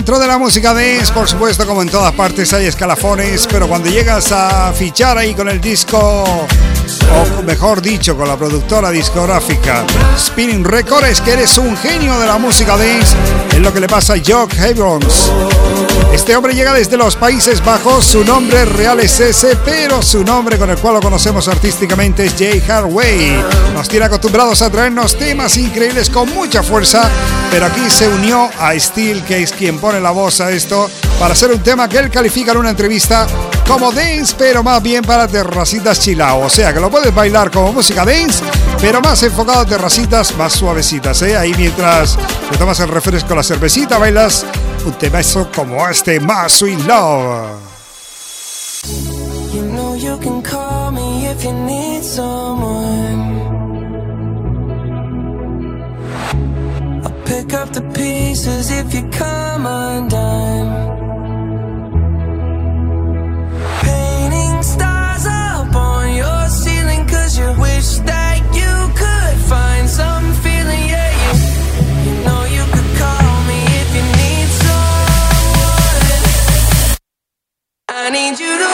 Dentro 0.09 0.23
de 0.23 0.27
la 0.27 0.39
música 0.39 0.73
dance, 0.73 1.13
por 1.13 1.27
supuesto, 1.27 1.67
como 1.67 1.83
en 1.83 1.87
todas 1.87 2.11
partes 2.13 2.51
hay 2.55 2.65
escalafones, 2.65 3.45
pero 3.45 3.67
cuando 3.67 3.91
llegas 3.91 4.31
a 4.31 4.73
fichar 4.73 5.19
ahí 5.19 5.35
con 5.35 5.47
el 5.47 5.61
disco, 5.61 6.47
o 7.13 7.43
mejor 7.43 7.81
dicho, 7.81 8.15
con 8.15 8.27
la 8.27 8.37
productora 8.37 8.91
discográfica 8.91 9.85
Spinning 10.17 10.63
Records, 10.63 11.21
que 11.21 11.33
eres 11.33 11.57
un 11.57 11.75
genio 11.77 12.19
de 12.19 12.27
la 12.27 12.37
música 12.37 12.77
dance, 12.77 13.15
es 13.51 13.59
lo 13.59 13.73
que 13.73 13.79
le 13.79 13.87
pasa 13.87 14.13
a 14.13 14.17
Jock 14.17 14.53
Abrams. 14.59 15.31
Este 16.13 16.35
hombre 16.35 16.53
llega 16.53 16.73
desde 16.73 16.97
los 16.97 17.15
Países 17.15 17.63
Bajos, 17.63 18.05
su 18.05 18.23
nombre 18.23 18.65
real 18.65 18.99
es 18.99 19.19
ese, 19.19 19.55
pero 19.63 20.01
su 20.01 20.23
nombre 20.23 20.57
con 20.57 20.69
el 20.69 20.77
cual 20.77 20.95
lo 20.95 21.01
conocemos 21.01 21.47
artísticamente 21.47 22.25
es 22.25 22.35
Jay 22.37 22.63
Harway. 22.67 23.41
Nos 23.73 23.87
tiene 23.87 24.05
acostumbrados 24.05 24.61
a 24.61 24.69
traernos 24.69 25.17
temas 25.17 25.55
increíbles 25.57 26.09
con 26.09 26.33
mucha 26.33 26.63
fuerza, 26.63 27.09
pero 27.51 27.67
aquí 27.67 27.89
se 27.89 28.07
unió 28.07 28.49
a 28.59 28.77
Steel, 28.77 29.23
que 29.23 29.43
es 29.43 29.51
quien 29.51 29.79
pone 29.79 29.99
la 29.99 30.11
voz 30.11 30.41
a 30.41 30.51
esto, 30.51 30.89
para 31.19 31.33
hacer 31.33 31.51
un 31.51 31.59
tema 31.59 31.87
que 31.87 31.97
él 31.97 32.09
califica 32.09 32.51
en 32.51 32.57
una 32.57 32.71
entrevista 32.71 33.27
como 33.69 33.91
dance, 33.91 34.35
pero 34.35 34.63
más 34.63 34.81
bien 34.81 35.03
para 35.03 35.27
terracitas 35.27 35.99
chilao. 35.99 36.41
O 36.41 36.49
sea 36.49 36.73
que 36.73 36.79
lo 36.79 36.89
puedes 36.89 37.13
bailar 37.13 37.51
como 37.51 37.71
música 37.71 38.03
dance, 38.03 38.43
pero 38.81 38.99
más 38.99 39.21
enfocado 39.21 39.59
a 39.59 39.65
terracitas 39.65 40.35
más 40.35 40.53
suavecitas. 40.53 41.21
¿eh? 41.21 41.37
Ahí 41.37 41.53
mientras 41.55 42.17
te 42.49 42.57
tomas 42.57 42.79
el 42.79 42.89
refresco, 42.89 43.35
la 43.35 43.43
cervecita, 43.43 43.99
bailas 43.99 44.43
un 44.85 44.93
tema 44.93 45.19
eso 45.19 45.49
como 45.55 45.87
este, 45.87 46.19
más 46.19 46.53
sweet 46.53 46.79
love. 46.87 47.59
You 49.53 49.61
know 49.61 49.95
you 49.95 50.17
can 50.19 50.41
call 50.41 50.91
me 50.91 51.27
if 51.27 51.43
you 51.43 51.53
need 51.53 52.03
someone. 52.03 53.39
I'll 57.03 57.23
pick 57.23 57.53
up 57.53 57.71
the 57.71 57.81
pieces 57.93 58.71
if 58.71 58.93
you 58.93 59.07
come 59.11 59.67
undone. 59.67 60.78
I 77.91 78.11
need 78.11 78.39
you 78.39 78.57
to 78.57 78.68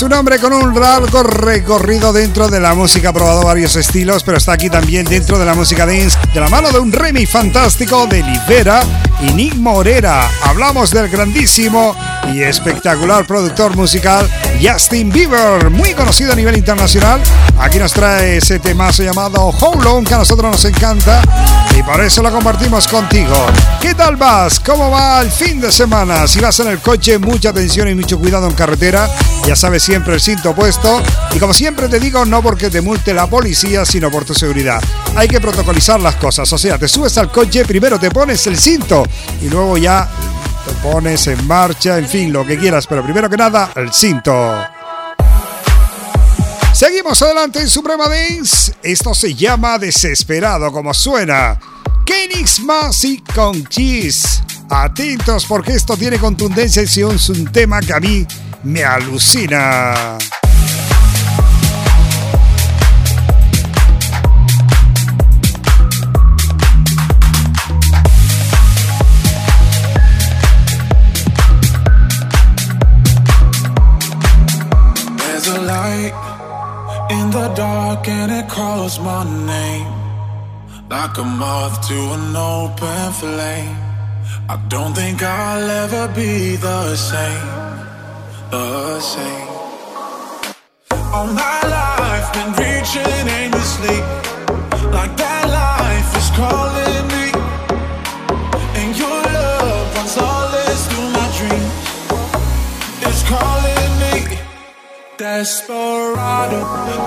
Es 0.00 0.04
un 0.04 0.14
hombre 0.14 0.38
con 0.38 0.54
un 0.54 0.80
largo 0.80 1.22
recorrido 1.22 2.10
dentro 2.10 2.48
de 2.48 2.58
la 2.58 2.72
música, 2.72 3.10
ha 3.10 3.12
probado 3.12 3.42
varios 3.42 3.76
estilos, 3.76 4.22
pero 4.24 4.38
está 4.38 4.54
aquí 4.54 4.70
también 4.70 5.04
dentro 5.04 5.38
de 5.38 5.44
la 5.44 5.52
música 5.52 5.84
dance, 5.84 6.16
de 6.32 6.40
la 6.40 6.48
mano 6.48 6.70
de 6.70 6.78
un 6.78 6.90
remix 6.90 7.28
fantástico 7.28 8.06
de 8.06 8.22
Libera 8.22 8.80
y 9.20 9.34
Nick 9.34 9.56
Morera. 9.56 10.26
Hablamos 10.44 10.90
del 10.90 11.10
grandísimo 11.10 11.94
y 12.32 12.42
espectacular 12.42 13.26
productor 13.26 13.76
musical 13.76 14.28
Justin 14.60 15.10
Bieber, 15.10 15.70
muy 15.70 15.94
conocido 15.94 16.32
a 16.32 16.36
nivel 16.36 16.56
internacional. 16.56 17.20
Aquí 17.58 17.78
nos 17.78 17.92
trae 17.92 18.36
ese 18.36 18.58
temazo 18.58 19.02
llamado 19.02 19.48
How 19.48 19.80
Long, 19.82 20.06
que 20.06 20.14
a 20.14 20.18
nosotros 20.18 20.50
nos 20.50 20.64
encanta 20.64 21.22
y 21.76 21.82
por 21.82 22.00
eso 22.00 22.22
lo 22.22 22.30
compartimos 22.30 22.86
contigo. 22.88 23.46
¿Qué 23.80 23.94
tal 23.94 24.16
vas? 24.16 24.60
¿Cómo 24.60 24.90
va 24.90 25.20
el 25.20 25.30
fin 25.30 25.60
de 25.60 25.72
semana? 25.72 26.26
Si 26.26 26.40
vas 26.40 26.58
en 26.60 26.68
el 26.68 26.78
coche, 26.80 27.18
mucha 27.18 27.50
atención 27.50 27.88
y 27.88 27.94
mucho 27.94 28.18
cuidado 28.18 28.46
en 28.48 28.54
carretera. 28.54 29.08
Ya 29.46 29.56
sabes 29.56 29.82
siempre 29.82 30.14
el 30.14 30.20
cinto 30.20 30.54
puesto. 30.54 31.02
Y 31.32 31.38
como 31.38 31.54
siempre 31.54 31.88
te 31.88 31.98
digo, 31.98 32.24
no 32.24 32.42
porque 32.42 32.70
te 32.70 32.80
multe 32.80 33.14
la 33.14 33.26
policía, 33.28 33.84
sino 33.84 34.10
por 34.10 34.24
tu 34.24 34.34
seguridad. 34.34 34.82
Hay 35.16 35.28
que 35.28 35.40
protocolizar 35.40 36.00
las 36.00 36.16
cosas. 36.16 36.52
O 36.52 36.58
sea, 36.58 36.78
te 36.78 36.88
subes 36.88 37.16
al 37.18 37.30
coche, 37.30 37.64
primero 37.64 37.98
te 37.98 38.10
pones 38.10 38.46
el 38.46 38.58
cinto 38.58 39.04
y 39.40 39.48
luego 39.48 39.78
ya 39.78 40.08
pones 40.82 41.26
en 41.26 41.46
marcha, 41.46 41.98
en 41.98 42.06
fin, 42.06 42.32
lo 42.32 42.46
que 42.46 42.58
quieras. 42.58 42.86
Pero 42.86 43.02
primero 43.02 43.28
que 43.28 43.36
nada, 43.36 43.70
el 43.76 43.92
cinto. 43.92 44.64
Seguimos 46.72 47.20
adelante 47.20 47.60
en 47.60 47.68
Suprema 47.68 48.08
Dance. 48.08 48.74
Esto 48.82 49.14
se 49.14 49.34
llama 49.34 49.78
Desesperado, 49.78 50.72
como 50.72 50.94
suena. 50.94 51.58
Kenix 52.06 52.60
Massey 52.60 53.22
con 53.34 53.66
Cheese. 53.66 54.42
Atentos 54.68 55.44
porque 55.46 55.74
esto 55.74 55.96
tiene 55.96 56.18
contundencia 56.18 56.82
y 56.82 56.86
es 56.86 57.28
un 57.28 57.50
tema 57.52 57.80
que 57.80 57.92
a 57.92 58.00
mí 58.00 58.26
me 58.62 58.84
alucina. 58.84 60.16
Light 75.90 76.14
in 77.10 77.30
the 77.30 77.46
dark 77.54 78.08
and 78.08 78.30
it 78.38 78.48
calls 78.48 78.94
my 79.00 79.22
name. 79.54 79.90
Like 80.88 81.16
a 81.18 81.26
moth 81.40 81.76
to 81.88 81.98
an 82.16 82.36
open 82.36 83.06
flame. 83.20 83.76
I 84.52 84.56
don't 84.68 84.94
think 85.00 85.22
I'll 85.22 85.70
ever 85.84 86.04
be 86.20 86.56
the 86.56 86.96
same. 87.10 87.48
The 88.50 89.00
same. 89.14 89.48
All 91.14 91.28
my 91.44 91.60
life 91.76 92.26
been 92.36 92.50
reaching 92.62 93.24
aimlessly. 93.38 93.98
Like 94.96 95.14
that 95.22 95.44
life 95.62 96.10
is 96.20 96.28
calling 96.40 97.04
me. 97.14 97.26
And 98.78 98.90
your 99.02 99.20
love 99.36 99.86
runs 99.96 100.16
all 100.26 100.46
this 100.56 100.80
through 100.90 101.10
my 101.18 101.26
dreams. 101.38 101.74
It's 103.06 103.22
calling 103.32 103.92
me. 104.02 104.49
Desperado, 105.20 106.60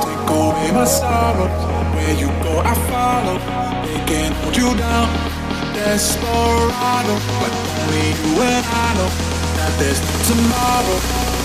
take 0.06 0.30
away 0.30 0.72
my 0.72 0.86
sorrow. 0.86 1.48
Where 1.96 2.14
you 2.14 2.28
go, 2.46 2.62
I 2.64 2.76
follow. 2.86 3.38
They 3.88 4.06
can't 4.06 4.36
hold 4.36 4.56
you 4.56 4.70
down. 4.78 5.10
Desperado, 5.74 7.16
but 7.42 7.54
only 7.82 8.06
you 8.22 8.42
and 8.54 8.66
I 8.70 8.94
know 8.98 9.10
that 9.58 9.74
there's 9.80 10.00
no 10.06 10.14
tomorrow. 10.30 11.00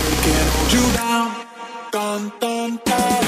They 0.04 0.16
can't 0.26 0.48
hold 0.52 0.72
you 0.76 0.92
down. 0.92 1.46
Dun 1.90 2.32
dun 2.38 2.80
dun. 2.84 3.27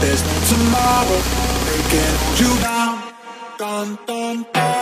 There's 0.00 0.22
no 0.22 0.36
tomorrow. 0.48 1.20
They 1.66 1.82
can't 1.92 2.16
hold 2.22 2.40
you 2.40 2.52
down. 2.62 3.02
Dun, 3.58 3.98
dun. 4.06 4.77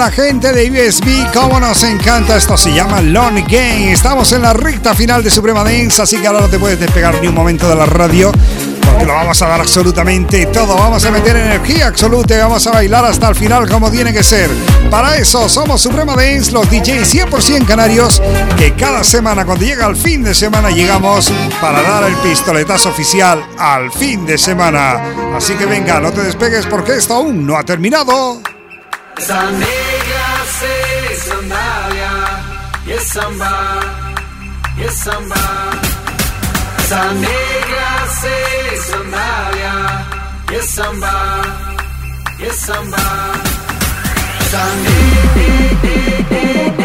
La 0.00 0.10
gente 0.10 0.50
de 0.54 0.70
USB, 0.70 1.30
cómo 1.30 1.60
nos 1.60 1.82
encanta. 1.82 2.34
Esto 2.34 2.56
se 2.56 2.72
llama 2.72 3.02
Long 3.02 3.34
Game. 3.46 3.92
Estamos 3.92 4.32
en 4.32 4.40
la 4.40 4.54
recta 4.54 4.94
final 4.94 5.22
de 5.22 5.30
Suprema 5.30 5.62
Dance, 5.62 6.00
así 6.00 6.16
que 6.16 6.26
ahora 6.26 6.40
no 6.40 6.48
te 6.48 6.58
puedes 6.58 6.80
despegar 6.80 7.20
ni 7.20 7.28
un 7.28 7.34
momento 7.34 7.68
de 7.68 7.74
la 7.74 7.84
radio. 7.84 8.32
Porque 8.82 9.04
lo 9.04 9.12
vamos 9.12 9.42
a 9.42 9.48
dar 9.48 9.60
absolutamente 9.60 10.46
todo. 10.46 10.74
Vamos 10.74 11.04
a 11.04 11.10
meter 11.10 11.36
energía 11.36 11.88
absoluta 11.88 12.34
y 12.34 12.38
vamos 12.38 12.66
a 12.66 12.70
bailar 12.70 13.04
hasta 13.04 13.28
el 13.28 13.34
final 13.34 13.68
como 13.68 13.90
tiene 13.90 14.10
que 14.10 14.22
ser. 14.22 14.48
Para 14.90 15.18
eso 15.18 15.50
somos 15.50 15.82
Suprema 15.82 16.16
Dance, 16.16 16.50
los 16.50 16.70
DJs 16.70 17.14
100% 17.28 17.66
canarios, 17.66 18.22
que 18.56 18.72
cada 18.72 19.04
semana, 19.04 19.44
cuando 19.44 19.66
llega 19.66 19.86
el 19.86 19.96
fin 19.96 20.22
de 20.22 20.34
semana, 20.34 20.70
llegamos 20.70 21.30
para 21.60 21.82
dar 21.82 22.04
el 22.04 22.14
pistoletazo 22.16 22.88
oficial 22.88 23.44
al 23.58 23.92
fin 23.92 24.24
de 24.24 24.38
semana. 24.38 24.98
Así 25.36 25.52
que 25.56 25.66
venga, 25.66 26.00
no 26.00 26.10
te 26.10 26.22
despegues 26.22 26.64
porque 26.64 26.96
esto 26.96 27.16
aún 27.16 27.46
no 27.46 27.58
ha 27.58 27.64
terminado. 27.64 28.40
Esa 29.20 29.50
negra 29.50 30.28
se 30.58 30.74
sandalia 31.28 32.12
y 32.86 32.90
es 32.92 33.04
samba, 33.06 33.54
y 34.78 34.88
samba. 34.88 35.44
Esa 36.78 37.12
negra 37.12 37.90
se 38.20 38.36
sandalia 38.90 39.74
y 40.50 40.54
es 40.54 40.70
samba, 40.70 41.16
y 42.38 42.50
samba. 42.50 43.06
Esa 44.40 44.64
negra 44.84 46.79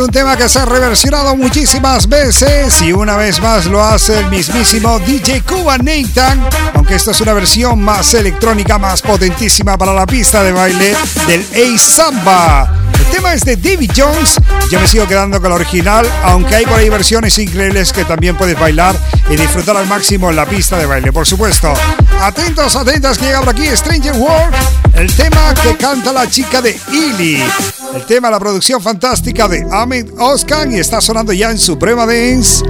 un 0.00 0.10
tema 0.10 0.36
que 0.36 0.48
se 0.48 0.58
ha 0.58 0.64
reversionado 0.64 1.36
muchísimas 1.36 2.08
veces 2.08 2.80
y 2.80 2.92
una 2.92 3.16
vez 3.16 3.40
más 3.40 3.66
lo 3.66 3.82
hace 3.82 4.18
el 4.20 4.26
mismísimo 4.30 4.98
DJ 5.00 5.42
Cuba 5.42 5.76
Nathan, 5.78 6.48
aunque 6.74 6.94
esto 6.94 7.10
es 7.10 7.20
una 7.20 7.34
versión 7.34 7.82
más 7.82 8.14
electrónica, 8.14 8.78
más 8.78 9.02
potentísima 9.02 9.76
para 9.76 9.92
la 9.92 10.06
pista 10.06 10.42
de 10.42 10.52
baile 10.52 10.96
del 11.26 11.40
A 11.42 11.78
Samba. 11.78 12.72
El 12.98 13.06
tema 13.06 13.34
es 13.34 13.44
de 13.44 13.56
David 13.56 13.90
Jones. 13.94 14.36
Yo 14.70 14.80
me 14.80 14.86
sigo 14.86 15.06
quedando 15.06 15.40
con 15.40 15.50
el 15.50 15.56
original, 15.56 16.06
aunque 16.22 16.54
hay 16.56 16.64
por 16.64 16.78
ahí 16.78 16.88
versiones 16.88 17.36
increíbles 17.38 17.92
que 17.92 18.04
también 18.04 18.36
puedes 18.36 18.58
bailar 18.58 18.96
y 19.28 19.36
disfrutar 19.36 19.76
al 19.76 19.86
máximo 19.86 20.30
en 20.30 20.36
la 20.36 20.46
pista 20.46 20.78
de 20.78 20.86
baile, 20.86 21.12
por 21.12 21.26
supuesto. 21.26 21.74
Atentos, 22.20 22.76
atentas 22.76 23.18
que 23.18 23.26
llega 23.26 23.40
por 23.40 23.50
aquí 23.50 23.66
Stranger 23.74 24.14
World, 24.14 24.54
el 24.94 25.14
tema 25.14 25.52
que 25.62 25.76
canta 25.76 26.12
la 26.12 26.28
chica 26.28 26.62
de 26.62 26.78
Illy. 26.90 27.42
El 27.94 28.06
tema, 28.06 28.30
la 28.30 28.38
producción 28.38 28.80
fantástica 28.80 29.48
de 29.48 29.66
Ahmed 29.70 30.10
Oskan 30.18 30.72
y 30.72 30.78
está 30.78 31.00
sonando 31.00 31.32
ya 31.32 31.50
en 31.50 31.58
Suprema 31.58 32.06
Dance. 32.06 32.64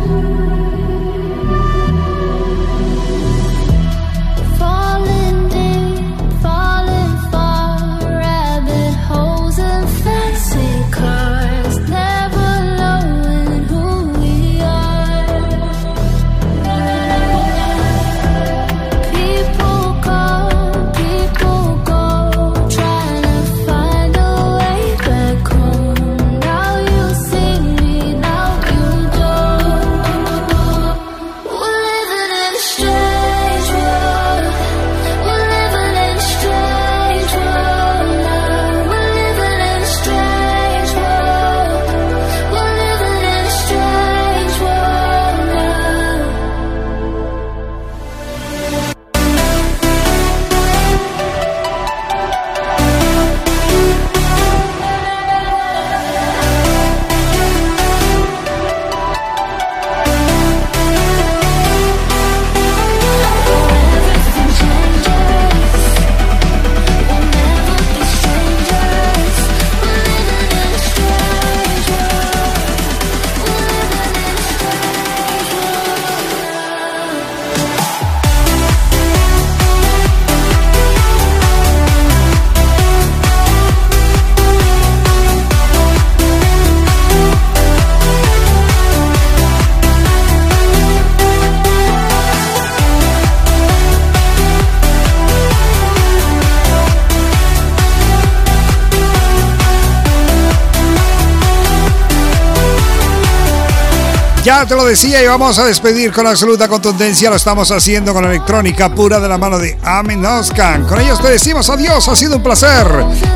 Te 104.69 104.77
lo 104.77 104.85
decía 104.85 105.23
y 105.23 105.27
vamos 105.27 105.59
a 105.59 105.65
despedir 105.65 106.13
con 106.13 106.27
absoluta 106.27 106.69
contundencia. 106.69 107.31
Lo 107.31 107.37
estamos 107.37 107.71
haciendo 107.71 108.13
con 108.13 108.25
electrónica 108.27 108.95
pura 108.95 109.19
de 109.19 109.27
la 109.27 109.39
mano 109.39 109.59
de 109.59 109.79
Amin 109.83 110.25
Oskan. 110.25 110.85
Con 110.85 111.01
ellos 111.01 111.21
te 111.21 111.29
decimos 111.29 111.71
adiós, 111.71 112.07
ha 112.07 112.15
sido 112.15 112.37
un 112.37 112.43
placer. 112.43 112.87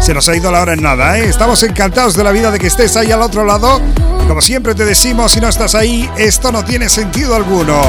Se 0.01 0.13
nos 0.13 0.29
ha 0.29 0.37
ido 0.37 0.53
la 0.53 0.61
hora 0.61 0.75
en 0.75 0.83
nada, 0.83 1.19
¿eh? 1.19 1.29
Estamos 1.29 1.63
encantados 1.63 2.15
de 2.15 2.23
la 2.23 2.31
vida 2.31 2.51
de 2.51 2.59
que 2.59 2.67
estés 2.67 2.95
ahí 2.97 3.11
al 3.11 3.23
otro 3.23 3.45
lado. 3.45 3.81
Como 4.29 4.41
siempre 4.41 4.75
te 4.75 4.85
decimos, 4.85 5.33
si 5.33 5.41
no 5.41 5.49
estás 5.49 5.75
ahí, 5.75 6.11
esto 6.17 6.51
no 6.51 6.65
tiene 6.65 6.89
sentido 6.89 7.35
alguno. 7.35 7.81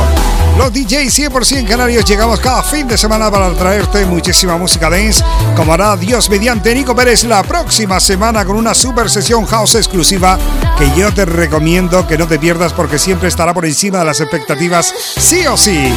Los 0.58 0.72
DJs 0.72 1.20
100% 1.32 1.68
canarios 1.68 2.06
llegamos 2.06 2.40
cada 2.40 2.64
fin 2.64 2.88
de 2.88 2.98
semana 2.98 3.30
para 3.30 3.52
traerte 3.54 4.06
muchísima 4.06 4.58
música 4.58 4.90
dance, 4.90 5.24
como 5.56 5.74
hará 5.74 5.98
Dios 5.98 6.30
mediante 6.30 6.74
Nico 6.74 6.96
Pérez 6.96 7.24
la 7.26 7.44
próxima 7.44 8.00
semana 8.00 8.46
con 8.46 8.56
una 8.56 8.74
super 8.74 9.10
sesión 9.10 9.46
house 9.46 9.76
exclusiva 9.76 10.38
que 10.78 10.92
yo 10.98 11.14
te 11.14 11.26
recomiendo 11.26 12.08
que 12.08 12.18
no 12.18 12.28
te 12.28 12.40
pierdas 12.40 12.74
porque 12.74 13.00
siempre 13.00 13.28
estará 13.28 13.54
por 13.54 13.66
encima 13.66 14.00
de 14.00 14.06
las 14.06 14.22
expectativas, 14.22 14.94
sí 15.18 15.46
o 15.48 15.58
sí. 15.58 15.92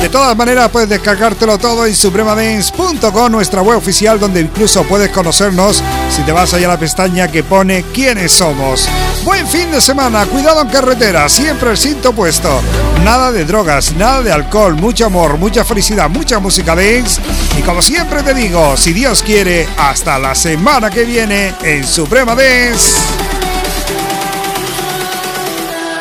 De 0.00 0.08
todas 0.08 0.34
maneras, 0.34 0.70
puedes 0.70 0.88
descargártelo 0.88 1.58
todo 1.58 1.84
en 1.84 1.94
supremadance.com, 1.94 3.30
nuestra 3.30 3.60
web 3.60 3.76
oficial, 3.76 4.18
donde 4.18 4.40
incluso 4.40 4.82
puedes 4.84 5.10
conocernos 5.10 5.82
si 6.10 6.22
te 6.22 6.32
vas 6.32 6.54
allá 6.54 6.68
a 6.68 6.70
la 6.70 6.78
pestaña 6.78 7.28
que 7.28 7.44
pone 7.44 7.84
quiénes 7.92 8.32
somos. 8.32 8.88
Buen 9.24 9.46
fin 9.46 9.70
de 9.70 9.80
semana, 9.82 10.24
cuidado 10.24 10.62
en 10.62 10.68
carretera, 10.68 11.28
siempre 11.28 11.70
el 11.70 11.76
cinto 11.76 12.14
puesto. 12.14 12.62
Nada 13.04 13.30
de 13.30 13.44
drogas, 13.44 13.92
nada 13.92 14.22
de 14.22 14.32
alcohol, 14.32 14.74
mucho 14.74 15.04
amor, 15.04 15.36
mucha 15.36 15.66
felicidad, 15.66 16.08
mucha 16.08 16.38
música 16.38 16.74
dance. 16.74 17.20
Y 17.58 17.62
como 17.62 17.82
siempre 17.82 18.22
te 18.22 18.32
digo, 18.32 18.78
si 18.78 18.94
Dios 18.94 19.22
quiere, 19.22 19.68
hasta 19.76 20.18
la 20.18 20.34
semana 20.34 20.88
que 20.88 21.04
viene 21.04 21.54
en 21.62 21.86
Suprema 21.86 22.34
Dance. 22.34 23.39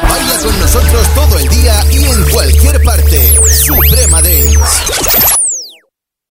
Baila 0.09 0.37
con 0.39 0.59
nosotros 0.59 1.13
todo 1.15 1.37
el 1.39 1.47
día 1.49 1.85
y 1.91 2.05
en 2.05 2.29
cualquier 2.31 2.83
parte. 2.83 3.39
Suprema 3.47 4.21
Dance. 4.21 5.38